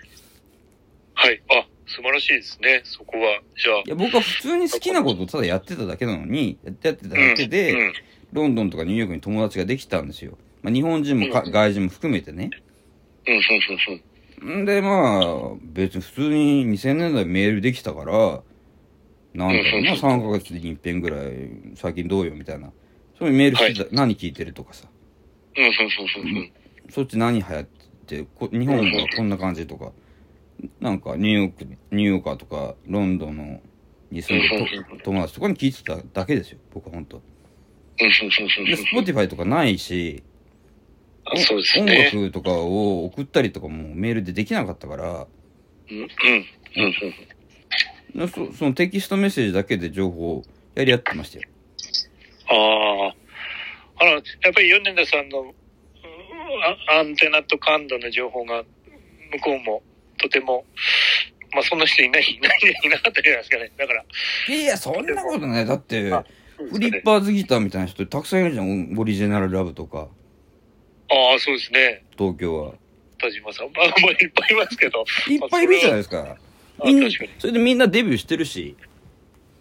[1.13, 1.41] はい。
[1.49, 2.81] あ、素晴らしいですね。
[2.85, 3.41] そこは。
[3.61, 3.83] じゃあ。
[3.85, 7.93] や、僕は普通に好きなことをただやってただけなのに、やってたうんだけで、うん。
[8.31, 10.37] ロンドンとかニューヨークに友達ができたんですよ。
[10.61, 12.49] まあ、日本人もかうん外人も含めてね。
[13.27, 14.61] うん、うん、うん、うん。
[14.63, 18.41] んで、まあ、別に普通に2000年代メールできたから、
[19.33, 22.71] なんだろうな、うん3ヶ月に一遍ぐらい、最近どうよみたいな。
[23.17, 24.87] そういうメールしてた、何聞いてるとかさ。
[25.55, 26.51] うん、うん、うん、うん。
[26.89, 27.65] そっち何流行っ
[28.05, 29.91] てこ日本はこんな感じとか、
[30.79, 33.61] なんかニューヨーク、ニューヨーカーとか、ロンドンの
[34.11, 37.21] に住んでると友達とかに聞いてただけですよ、僕は本当。
[38.65, 38.77] で、うん。
[38.77, 40.23] スポティファイとかないし、
[41.25, 42.05] あそうです音ね。
[42.05, 45.27] 楽とかを送ったりとかもメールでできなかったから、
[45.89, 46.07] うん、うん、
[46.77, 48.29] うん、うん。
[48.29, 50.43] そそのテキストメッセージだけで情報を
[50.75, 51.47] やり合ってましたよ。
[52.49, 53.15] ああ。
[54.03, 54.21] あの、やっ
[54.53, 55.53] ぱり米田さんの
[56.89, 58.63] アンテナと感度の情報が
[59.31, 59.83] 向こうも
[60.17, 60.65] とても、
[61.53, 63.71] まあそんな人いない、いない、いなかったじゃないですかね。
[63.77, 64.03] だから、
[64.49, 65.65] いやそんなことない。
[65.65, 66.25] だって、あ
[66.69, 68.95] フリッパーズギターみたいな人たくさんいるじゃん。
[68.97, 70.07] オリジナルラブとか、
[71.11, 72.03] ああ、そうですね。
[72.17, 72.73] 東京は。
[73.19, 73.65] 田島さん。
[73.75, 75.03] まあ、まあ、いっぱいいますけど。
[75.27, 76.37] いっぱいいるじゃないですか。
[76.79, 77.09] あみんな。
[77.37, 78.77] それでみんなデビューしてるし。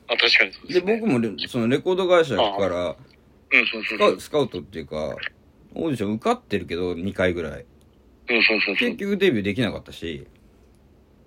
[0.07, 1.01] あ、確かにそうでね。
[1.01, 2.97] 僕もレそのレコード会社から
[3.53, 5.17] うん、うん、スカウスカウトっていうか、
[5.75, 7.65] オーディション受かってるけど、2回ぐらい。
[8.29, 8.77] うん、うん、うん。
[8.77, 10.29] 結局デビューできなかったし、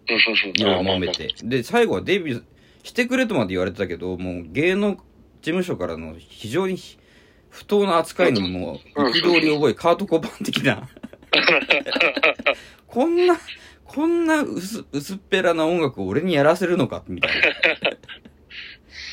[0.08, 0.50] うん、うん、うん。
[0.50, 1.34] いろいろ揉めて。
[1.44, 2.44] で、最後はデビュー
[2.84, 5.04] してくれとまで言われてたけど、もう芸能事
[5.46, 6.78] 務所からの非常に
[7.50, 10.88] 不当な扱いにも憤りを覚え、カートコバン的な。
[12.88, 13.40] こんな、
[13.86, 17.44] こんな薄薄っぺらな音楽を俺にやらせるのかみたいな。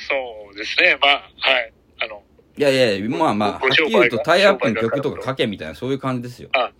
[0.09, 0.99] そうですね。
[1.01, 1.73] まあ、はい。
[2.01, 2.23] あの、
[2.57, 6.51] いやいや、まあまあ、はっきり言うとタイアップの曲とか書けみたいな、そういう感じですよ。
[6.53, 6.73] あ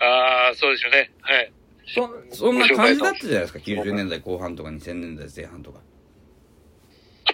[0.00, 1.10] あ、そうですよね。
[1.20, 1.52] はい。
[1.86, 5.80] そ、そんな感じだったじゃないですか、90年代後半とか2000年代前半とか。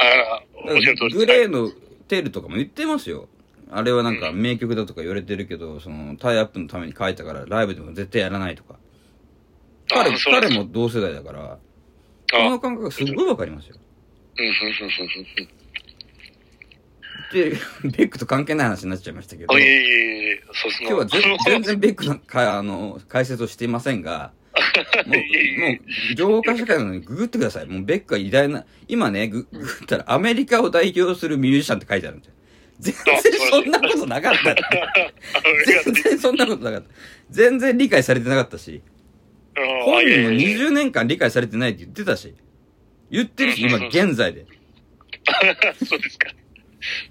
[0.01, 0.43] あ
[1.13, 1.71] グレーの
[2.09, 3.29] テールとかも言ってますよ。
[3.71, 8.77] あれはなんか名曲だとか言われてるけど、そのタイアップのために書いたからライブでも絶対やらないとか。
[9.89, 11.59] 彼彼も同世代だから、
[12.33, 13.77] この感覚すっごいわかりますよ。
[17.33, 17.51] で、
[17.85, 20.89] ベックと関係ない話になっちゃいましたけど、あ、いえ今いえいえ、そうですね。
[20.89, 24.33] 日は全全然ベックのかあの解説をしていませんが、
[25.07, 25.79] もう、も
[26.13, 27.67] う、情報化社会なのにググってください。
[27.67, 32.35] もうベックは偉大な、今ね、ググったらアメリカを代表するミュージシャンって書いてあるんですよ。
[32.81, 34.57] 全然そんなことなかった。
[35.85, 36.89] 全然そんなことなかった。
[37.31, 38.83] 全然理解されてなかったし、
[39.85, 42.35] 本人も20年間理解されてないって言ってたし、
[43.11, 44.47] 言ってるし、今現在で。
[45.85, 46.29] そうですか。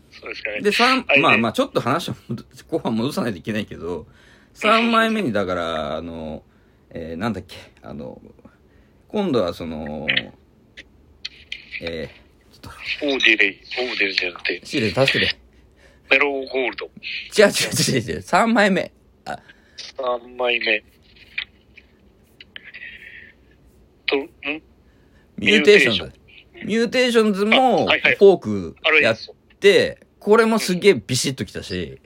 [0.09, 0.61] そうですかね。
[0.61, 4.07] で、三はいまあまあ、ちょっと話を戻後半戻さないといけないけど、
[4.55, 6.43] 3枚目にだから、あの、
[6.91, 8.21] えー、なんだっけ、あの、
[9.07, 10.07] 今度はその、
[11.81, 15.39] えー、ちょっと、オディレイ、オディレイじゃなくて、シーレ助けて。
[16.09, 16.85] メローゴールド。
[16.85, 16.91] 違う
[17.45, 18.91] 違う違う違う、3枚目。
[19.25, 19.39] あ、
[19.97, 20.83] 3枚目。
[24.07, 24.29] と、ん？
[25.37, 26.19] ミューテーションズ。
[26.65, 29.17] ミューテーションズも、フォークやっ。
[29.59, 32.01] て、これもすげえビシッときたし、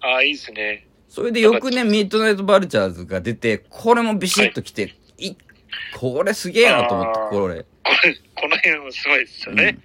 [0.00, 0.86] ああ、いいですね。
[1.12, 5.34] それで翌年ミッドナイトヴァルチャーズが出て、これもビシッときて、い、
[6.00, 7.56] これすげえなと思ってこれ。
[7.64, 9.78] これ、この辺もすごいですよね。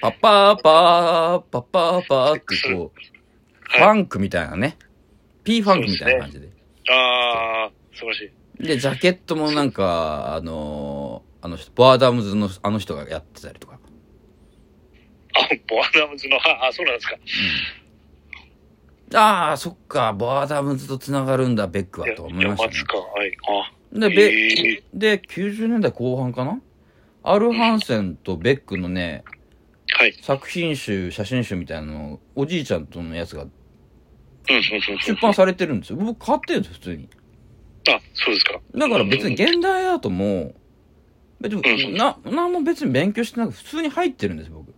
[0.00, 3.00] パッパーパー、パッパーパーってこう、
[3.60, 4.76] フはいァンクみたいなね。
[5.44, 6.48] P ファンクみたいな感じで。
[6.90, 8.66] ああ、素晴らしい。
[8.66, 13.78] で、ジャケットもなんか、あのーあの人、ボアダムズのあの人がやってたりとか。
[15.34, 17.16] あ、ボアダムズの、あ、あそうなんですか。
[19.14, 22.76] ああ、そっか、ボアダムズと繋がるんだ、ベックは、と思いましたね。
[23.16, 23.32] はい。
[23.94, 26.60] あ、で、ベへで、90年代後半かな？
[27.22, 29.24] アル・ハンセンとベックのね、
[29.96, 30.14] はい。
[30.20, 33.50] 作品集、写真集みたいなのを、おじいちゃんとのやつがうん、
[34.50, 34.98] うん、うん。
[34.98, 35.96] 出版されてるんですよ。
[35.96, 37.08] 僕買ってるんですよ、普通に。
[37.88, 38.60] あ、そうですか。
[38.74, 40.54] だから別に現代アートも、
[41.40, 44.74] 別に、うんな、なんも別に勉強してなく普通に入ってるんです、僕。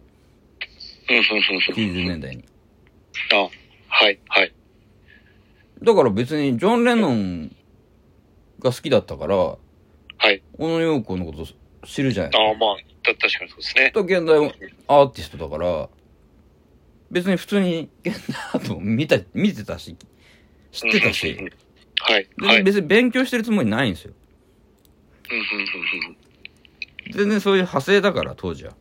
[1.08, 1.24] うん、うん、うん。
[1.74, 2.44] 90年代に。
[3.32, 3.48] あ、
[3.98, 4.52] はい、はい。
[5.82, 7.56] だから別に、ジョン・レノン
[8.60, 9.56] が好きだったから、は
[10.30, 10.42] い。
[10.58, 11.46] 小野洋子のこと
[11.86, 13.90] 知るじゃないあまあ、だ確かにそうですね。
[13.92, 14.36] と現代
[14.88, 15.88] アーティストだから、
[17.10, 19.96] 別に普通に現代アートも見た、 見てたし、
[20.72, 21.34] 知ってたし
[21.98, 22.58] はい、はい。
[22.58, 24.12] うん、別に勉強してるつもりないんですよ。
[25.30, 25.42] うん、う
[27.08, 28.74] ん、全然そういう派生だから、当時は。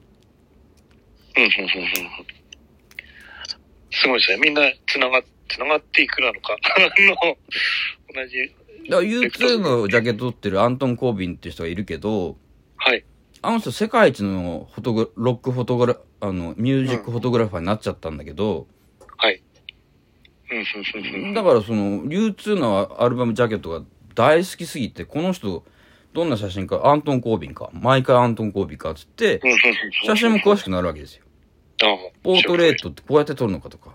[4.02, 4.40] すごいですね。
[4.42, 6.56] みんな繋が、繋がっていくなのか。
[6.76, 7.38] あの、
[8.14, 8.38] 同じ、
[8.90, 12.38] だから U2 のジャケット撮ってるアントン・コービンって人がいるけど、
[12.78, 13.04] はい。
[13.42, 18.68] あの人世界一のフォトグロックフォトグラ、あの、ミュージックフォトグラファーになっちゃったんだけど、
[19.18, 19.42] はい。
[20.52, 20.66] うん、うん、
[21.18, 21.34] うん、うん。
[21.34, 23.82] だからその U2 のアルバムジャケットが
[24.14, 25.64] 大好きすぎて、この人、
[26.14, 29.42] どんな写真か、アントン・コービンか、毎回アントン・コービンかっつって。
[30.06, 31.25] 写真も詳しくなるわけですよ。
[31.86, 33.92] あポートレートってこうやって撮るのかとか。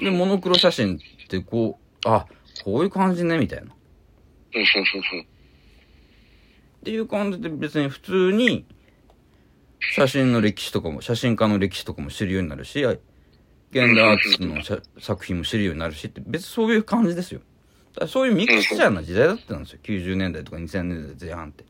[0.00, 2.26] で、モノクロ写真ってこう、あ、
[2.64, 3.72] こういう感じね、みたいな。
[5.22, 6.84] っ。
[6.84, 8.64] ていう感じで別に普通に、
[9.94, 12.98] 写真の歴史とかも、写真家の歴史とかも知るようになるし、現
[13.72, 17.40] 代アーティストのさ作品も知るようになるしって、別にそういう感じですよ。
[18.08, 19.78] そういうミクスチャーな時代だったんですよ。
[19.82, 21.64] 90年代とか2000年代前半って。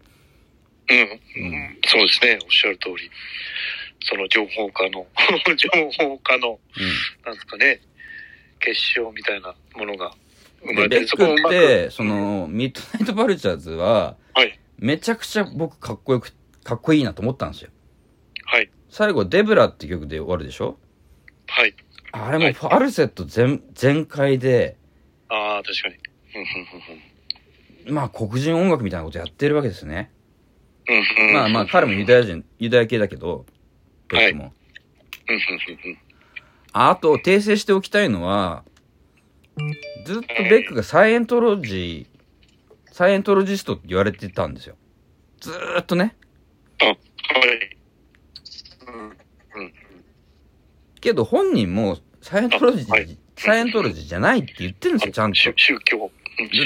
[0.89, 2.39] うん、うん、そうですね。
[2.45, 3.11] おっしゃる通り。
[4.09, 5.07] その情報化の、
[5.57, 5.69] 情
[6.07, 6.59] 報化の、
[7.25, 7.81] なんですかね、
[8.61, 10.13] 結晶みたいなものが
[10.63, 16.33] 生まれて、ベックそって、その、ミッドナイトバルチャーズは、はい、めちゃくちゃ僕かっこよく、
[16.63, 17.71] かっこいいなと思ったんですよ。
[18.45, 20.79] はい、最後、デブラって曲で終わるでしょ？
[21.49, 21.75] はい。
[22.13, 24.77] あれもファルセット全、全開で、
[25.29, 25.97] ああ、確かに。
[27.93, 30.11] まあ黒人音楽みたいなことやってるわけですね。
[31.33, 33.45] まあまあ彼もユダヤ人、ユダヤ系だけど、
[34.09, 34.53] ベックも。
[35.29, 35.99] うんうんうんうん
[36.79, 38.63] ああと、訂正しておきたいのは、
[40.05, 44.77] ずっとベックがサイエントロジー、サイエントロジストって言われてたんですよ。
[45.41, 46.15] ずーっとね。
[46.83, 46.97] あ、はい。
[51.01, 55.39] けど本人もサイエントロジー、あはいサイエントロジーじゃないって言ってるんですよ、ちゃんと。
[55.39, 56.11] 宗宗教。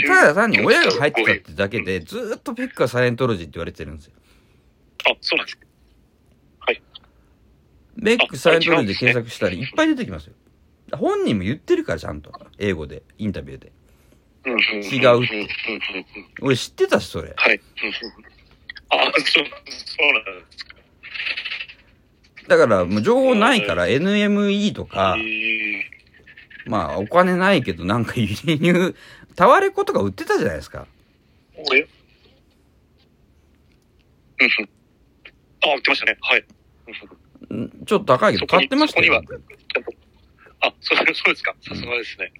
[0.09, 4.12] ただ単に親が入ってたってだけで、ずーっとベックがサイエントロジーって言われてるんですよ。
[5.05, 5.70] あ、そうなんですか。
[7.97, 8.03] はい。
[8.03, 10.34] ベックサイエントロジーであ検索したらいっぱい出てきますよ。
[10.93, 12.32] 本人も言ってるから、ちゃんと。
[12.59, 13.72] 英語で、インタビューで。
[14.45, 15.49] 違うって
[16.41, 17.32] 俺知ってたし、それ。
[17.36, 17.61] はい。
[18.91, 20.76] あ、そう、そうなんですか。
[22.49, 25.91] だから、もう情報ないから NME とか、えー
[26.66, 28.95] まあ、お金ないけど、なんか輸入、
[29.36, 30.86] タワレコとか売ってたじゃないですか。
[31.57, 31.84] おや
[34.41, 34.68] うんうん
[35.62, 36.16] あ、売ってましたね。
[36.20, 36.45] はい。
[37.86, 39.22] ちょっと高いけど、買ってましたよ。
[40.61, 41.55] あ、そうそうですか。
[41.62, 42.32] さすがですね。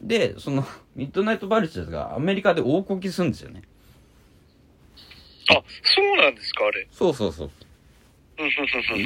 [0.00, 3.62] で、その、ミッドナイトバルチャーズがアメリカで大こきするんですよね。
[5.48, 6.86] あ、そうなんですか、あれ。
[6.90, 7.50] そうそうそう。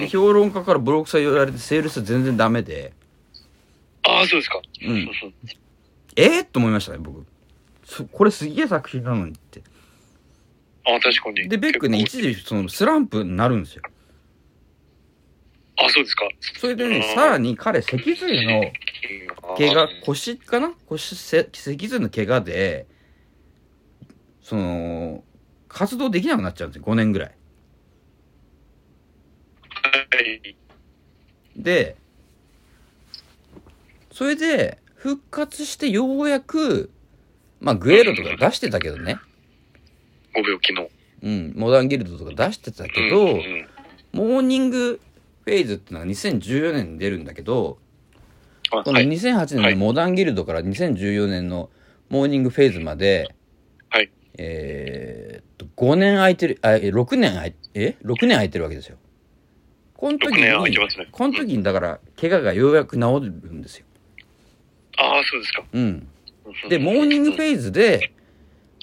[0.08, 2.92] 評論家からブロックさ言われて、セールス全然ダメで、
[4.02, 4.60] あ、そうですか。
[4.82, 5.10] うんうん
[6.16, 7.24] ええー、と思いましたね、僕。
[7.84, 9.62] そこれすげえ作品なのにって。
[10.96, 11.48] あ、確かに。
[11.48, 13.82] で、ベックね、一時、その、スランプになるんですよ。
[15.76, 16.28] あ、そうですか。
[16.58, 18.72] それでね、うんさらに彼、脊髄の
[19.56, 20.72] 怪我、腰かな？
[20.86, 22.86] 腰、せ脊髄の怪我で、
[24.42, 25.24] その、
[25.68, 27.28] 活動できなくなっちゃうんですよ、5年ぐらい。
[27.28, 27.34] は
[30.20, 30.56] い。
[31.56, 31.96] で、
[34.12, 36.90] それで、復活してようやく、
[37.60, 39.18] まあ、グエロとか出してたけどね。
[40.34, 40.88] ご病気の。
[41.22, 43.66] うん、モダンギルドとか出してたけうんど、うん
[44.12, 45.00] モーニング
[45.44, 47.78] フェイズってのは2014年に出るんだけど、
[48.70, 49.08] このあはい。
[49.08, 51.70] 2008年のモダンギルドから2014年の
[52.08, 53.34] モーニングフェイズまで、
[53.88, 54.10] はい。
[54.36, 58.96] えーっと、5年空いてる、あ、え6年空い、え ?6 年空いてるわけですよ。
[59.94, 63.86] この時6年空いにね、この時にだから、怪我がようやく治るんですよ。
[64.98, 65.64] ああ、そうですか。
[65.72, 66.08] うん。
[66.68, 68.12] で、モーニングフイェイズで、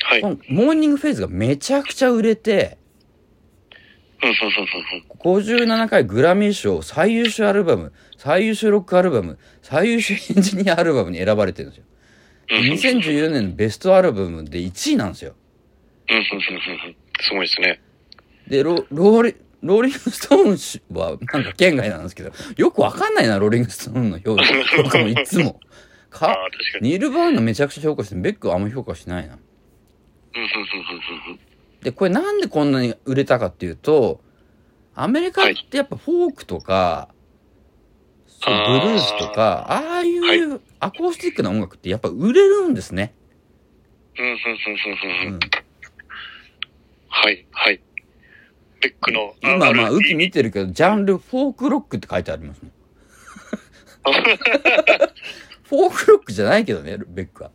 [0.03, 0.21] はい。
[0.21, 2.77] モーニングフェイズがめちゃくちゃ売れて、
[4.21, 4.67] うんうんうんうん
[5.19, 11.85] 57回グラミー賞最優秀アルバム、最優秀ロックアルバム、最優秀エンジニアアルバムに選ばれてるんですよ。
[12.49, 15.33] うんうんうん2014年のベストアルバムで1位なんですよ。
[16.09, 17.81] うんうんうんうんすごいですね。
[18.47, 24.43] で、ロローリローリングストーンはなんか県外なんですけど、よくわかんないな、ローリングストーンの評価
[24.99, 25.59] もいつも。
[26.11, 26.37] あか。
[26.81, 29.37] ニルバーンのめちゃくちゃ評価してベックはあんま評価しないな。
[31.83, 34.21] で、これなんでこんなに売れたかっていうと、
[34.95, 37.09] アメリカってやっぱフォークとか、
[38.27, 43.13] そうブルースとか、ああいはうアコースティックな音楽ってやっぱ売れるんですね。
[44.17, 45.39] うんうんうんうんうんうん
[47.09, 47.81] はい、はい。
[48.81, 52.71] ベックの、今まあ、ウキ見見てるけど、ジャンルフォークロックって書いてありますもん。
[55.63, 57.51] フォークロックじゃないけどね、ベックは。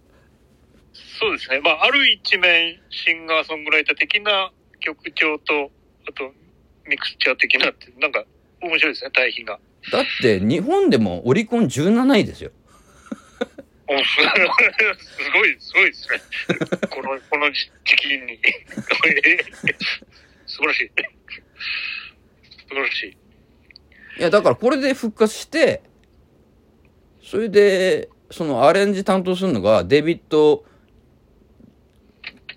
[1.23, 1.61] そうですね。
[1.61, 4.51] まあ、ある一面、シンガーソングライター的な
[4.81, 5.71] 曲調と、
[6.09, 6.33] あと、
[6.85, 8.25] ミクスチャー的なって、なんか、
[8.61, 9.61] 面白いですね、対比が。
[9.93, 12.51] だって、日本でもオリコン17位ですよ。
[13.87, 14.05] おす
[15.33, 16.21] ごい、すごいですね。
[16.91, 18.41] この、この時期に。
[20.47, 20.91] 素晴らしい。
[22.69, 23.11] 素晴らしい。
[23.11, 23.17] い
[24.23, 25.85] や、だからこれで復活して、
[27.23, 30.65] それで、そのアレンジ担当するのが、デビッド、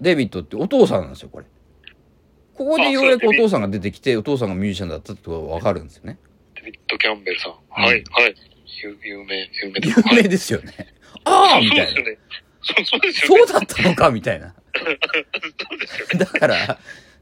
[0.05, 1.45] デビッドってお父さんなんですよ、これ。
[2.53, 6.19] ここでようやくお父さんが出てきて、お父さんがミュージシャンだったってことがわかるんですよね。
[6.53, 7.53] デビッド・キャンベルさん。
[7.69, 8.35] はい、はい。
[8.83, 10.73] 有有名、有名有名ですよね。
[11.25, 13.35] ああみたいなそうですよ。
[13.35, 13.43] ね。
[13.43, 14.53] そうだったのかみたいな。
[14.75, 16.19] そうですよね。
[16.23, 16.79] だから、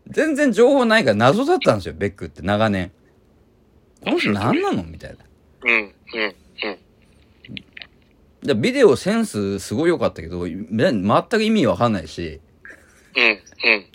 [0.09, 2.91] 全然情報ないから謎だったんですよ、ベックって長年。
[4.03, 5.17] この人何なのみたいな。
[5.63, 5.93] うん、うん、
[6.63, 6.77] うん。
[8.45, 12.41] でビデオセンスすごい良かったけど、め全く意味わかんないし、
[13.15, 13.85] うん、うん。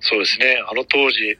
[0.00, 0.56] そうですね。
[0.68, 1.38] あの当時、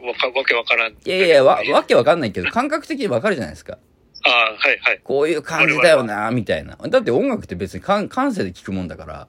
[0.00, 0.92] わか、わけわからん。
[0.92, 3.78] いやいや、わ、わけわかんないけど、感覚的にわかるじゃないですか。
[4.24, 5.00] ああ、はい、はい。
[5.02, 6.76] こういう感じだよな、みたいな。
[6.76, 9.28] だって音楽って別に感感性で聞くもんだから。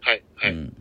[0.00, 0.52] はい、はい。
[0.52, 0.76] うん、うん。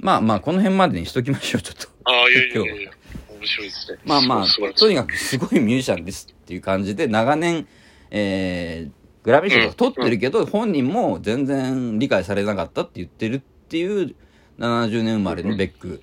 [0.00, 1.88] まあまあ、この辺までにしときましょう、ちょっと。
[2.04, 2.90] ああ、いやいやいやいや。
[3.38, 3.98] 面白いですね。
[4.04, 7.66] まあまあとにかくすごいミュージシャンですっていう感じで、長年、
[8.10, 14.14] えー、グラミー賞とか取ってるけど、本人も全然理解されなかったって言ってるっていう、
[14.60, 16.00] 70年生まれのベック。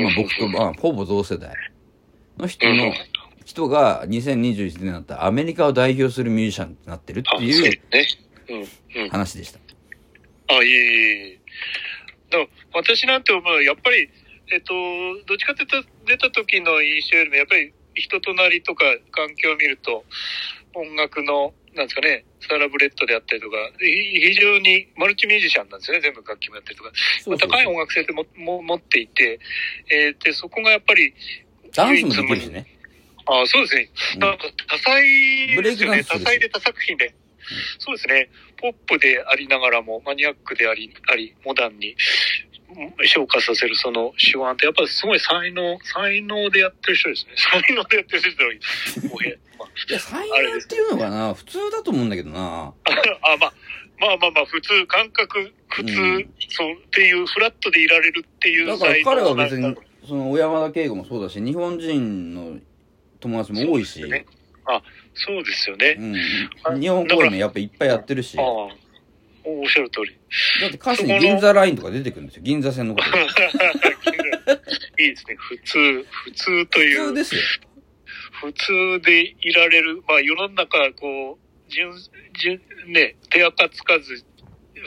[0.00, 1.54] ん、まあ僕と、まあ、ほぼ同世代
[2.36, 2.92] の人の、
[3.44, 7.80] 人が2021年になったらアメリカを代表するミュージシャンになってるあ、っていう。
[9.10, 9.60] 話でした。
[10.48, 11.38] あ、いえいえいえ。
[12.30, 12.48] だから
[12.82, 14.10] 私なんて思う、やっぱり、
[14.50, 14.74] えっと、
[15.24, 20.04] どっちかっていうと、出た時の印象よりも、やっぱり人となりとか環境を見ると、
[20.74, 23.86] 音楽の、なんですかね、サラブレッドであったりとか、ひ
[24.20, 26.92] 非常にマルチミュージシャンなんですよね、全部楽器もやったりとか。
[27.26, 29.38] まあ高い音楽性ってもも持っていて、
[29.90, 31.14] えーで、そこがやっぱり、
[31.72, 32.66] ダンスもできるしね。
[33.26, 33.90] あそうですね。
[34.14, 36.02] うんなんか多彩ですよね。
[36.04, 37.14] 多彩で多作品で。
[37.78, 38.28] そうですね。
[38.60, 41.96] ポップでありながらも、マニアックであり、あり、モダンに
[42.70, 47.32] うん昇華させるその手腕って、やっぱりすごい才能、才能でやってる人ですね。
[47.36, 49.08] 才能でやってる人ですね。
[49.08, 51.34] もうへまあいや、才能っていうのかな。
[51.34, 52.38] 普通だと思うんだけどな。
[52.40, 53.52] あ、まあ、
[53.98, 56.34] まあまあまあ、普通、感覚、普通、うん。
[56.48, 59.74] そう、っていう、フラットでいられるっていうだから彼は別に
[60.06, 62.58] その、小山田圭吾もそうだし、日本人の
[63.20, 64.26] 友達も多いし、ね
[64.68, 64.82] あ、
[65.14, 65.96] そうですよね。
[66.68, 66.80] うん。
[66.80, 68.52] 日本公演もやっぱいっぱいやってるし、ああだ、
[69.44, 70.14] おっしゃる通り。
[70.66, 72.42] って歌詞に銀座ラインとか出てくるんですよ。
[72.42, 73.08] 銀座線のこと。
[75.02, 75.36] いいですね。
[75.36, 77.00] 普通、普通という。
[77.00, 77.40] 普通ですよ。
[78.40, 80.02] 普通でいられる。
[80.06, 81.92] まあ世の中、こう、順、
[82.40, 82.60] 順、
[82.92, 84.24] ね、手垢つかず、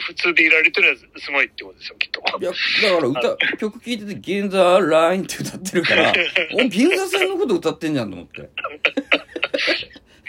[0.00, 2.20] 普通でいられてるのはすごいってことですよ、きっと。
[2.40, 6.12] いや、だから歌、曲聴いてて銀座ラインって歌ってるから、
[6.54, 8.40] お、銀座線のこと歌ってんじゃんと思って。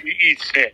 [0.05, 0.73] いいいですね。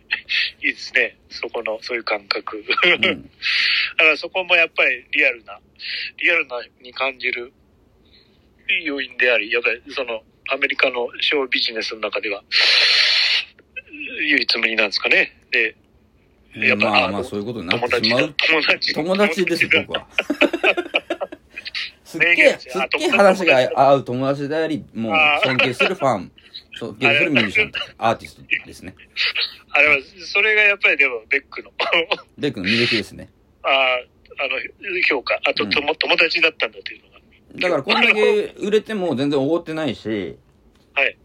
[0.62, 1.16] いいですね。
[1.28, 2.58] そこの、そういう感覚。
[2.58, 2.64] う
[3.00, 3.30] だん。
[3.96, 5.60] からそこもやっぱりリアルな、
[6.18, 7.52] リアルなに感じる
[8.84, 12.42] 要因であり、やっぱりそのアメリカのショービジネスの中では、
[14.20, 15.36] 唯一無二なんですかね。
[15.50, 15.76] で、
[16.54, 18.34] やっぱまあまあ、そういうことになってしまう。
[18.34, 18.94] 友達。
[18.94, 20.06] 友達です、友僕は。
[22.04, 26.32] すっげえ、すっげえ話が合う友達であり、もう尊敬するファン、
[26.76, 28.94] 尊 敬するミュージシャン、アーティストですね。
[29.70, 31.70] あれは、それがやっぱりでも、ベックの、
[32.36, 33.28] ベックの魅力ですね。
[33.62, 34.58] ああの、
[35.08, 37.20] 評価、あと、とも友達だったんだというのが。
[37.54, 40.36] だからこんだけ売れても全然おごってないし、
[40.94, 41.16] はい。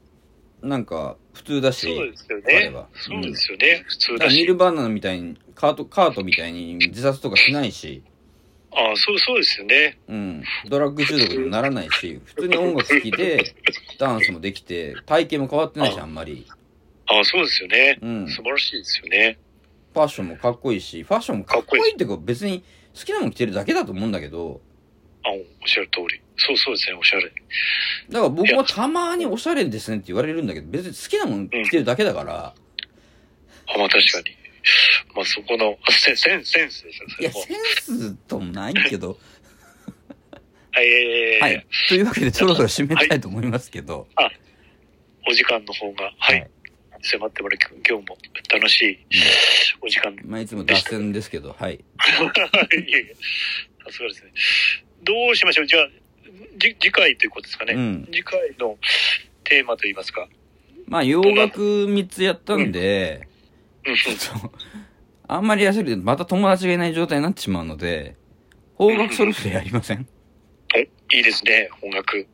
[0.61, 2.71] なんか普通だし、そうですよね。
[2.93, 3.83] そうですよね。
[3.85, 4.37] 普通だし。
[4.37, 8.03] ニルバーナみたいに、カート、カートみたいに自殺とかしないし、
[8.71, 9.99] ああ、そう、そうですよね。
[10.07, 10.43] うん。
[10.67, 13.53] ドラッグ中毒にもならないし、普通に音楽好きで、
[13.99, 16.45] ダンスもできて、体型も変わってないし、あんまり。
[17.07, 17.99] ああ、そうですよね。
[18.01, 18.27] うん。
[18.27, 19.37] 素晴らしいですよね。
[19.93, 22.63] ファッションもかっこいいし、ファッションもかっこいいっていうか別に
[22.97, 24.59] 好きなもの着てるだけだと思うんだけど、
[25.23, 26.19] あおっしゃる通り。
[26.37, 27.23] そうそうですね、おしゃれ。
[27.23, 32.53] だから僕もたまにおしゃれですねって言われるんだけど、別に好きなもの着てるだけだから、
[33.67, 34.35] あ、まあ確かに。
[35.15, 37.31] まあそこの、あセンセンセンスですよ、そいや。
[37.31, 37.55] セン
[38.11, 39.17] スともないけど、
[40.71, 41.65] はい、えーはい。
[41.87, 44.07] というわけで、そろそろ締めたいと思いますけど、
[45.27, 46.47] お時間の方が、はい、
[47.01, 48.17] 迫ってもらい、今日も
[48.51, 48.99] 楽しい
[49.81, 50.15] お時間。
[50.25, 51.75] まあ、いつも脱線ですけど、はい。
[51.75, 53.15] いえいえ、
[53.85, 54.31] さすがですね。
[55.03, 55.67] どうしましょう？
[55.67, 55.87] じゃあ、
[56.57, 57.73] じ次回ということですかね。
[57.73, 58.77] うん次回の
[59.43, 60.27] テーマといいますか。
[60.87, 63.27] まあ、洋楽3つやったんで、
[63.85, 64.51] うんちょっと、
[65.27, 68.15] あんまりやすぎて、また友達がいない状態になってしまうので、
[68.77, 70.07] 邦楽そろそろやりません？
[70.75, 70.89] お、い
[71.19, 72.27] いですね、音楽。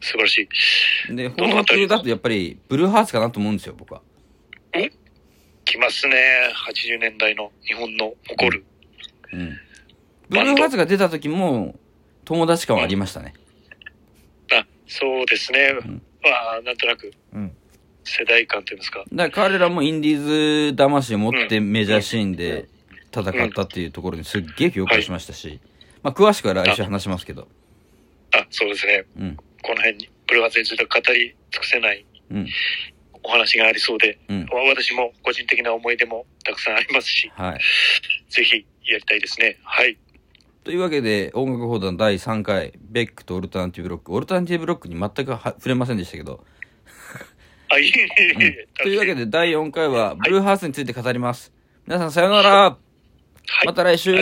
[0.00, 0.48] 素晴らし
[1.08, 1.14] い。
[1.14, 4.02] で、ど邦のあたり楽だとやっぱり、ブルーハーツかなと思うんですよ、僕は。
[5.64, 6.16] 来ますね。
[6.68, 8.64] 80年代の日本の誇る。
[9.32, 9.58] うん。
[10.28, 11.78] ブルーハーツが出た時も、
[12.32, 13.34] 友達感はありましたね。
[14.52, 15.72] あ、そうですね。
[15.72, 17.52] んまあ、なんとなく、うん。
[18.04, 19.04] 世代間といいますか。
[19.12, 22.68] だから彼らもインディーズ魂を持ってメジャーシーンで
[23.14, 25.60] 戦ったっていうところにすっげえ共感しましたし、
[26.02, 27.48] まあ詳しくは来週話しますけど、
[28.34, 29.04] あ、そうですね。
[29.18, 32.48] うん、この辺に、ブルーハーツについて語り尽くせないうん、
[33.22, 34.40] お話がありそうで、うん。
[34.46, 37.60] わ私も個人的な思い出もたくさんありますし、はい。
[38.30, 39.58] ぜひやりたいですね。
[39.62, 39.98] はい。
[40.64, 44.14] というわけで、音楽放談第3回、ベックとオルタナティブロック。
[44.14, 46.44] オルタナティブロックに全くは触れませんでしたけど。
[47.68, 48.68] あ、いえいえいえ。
[48.80, 51.52] というわけで、第4回は、ブルーハーツについて語ります。
[51.88, 52.76] 皆さん、さようなら
[53.64, 54.14] また来週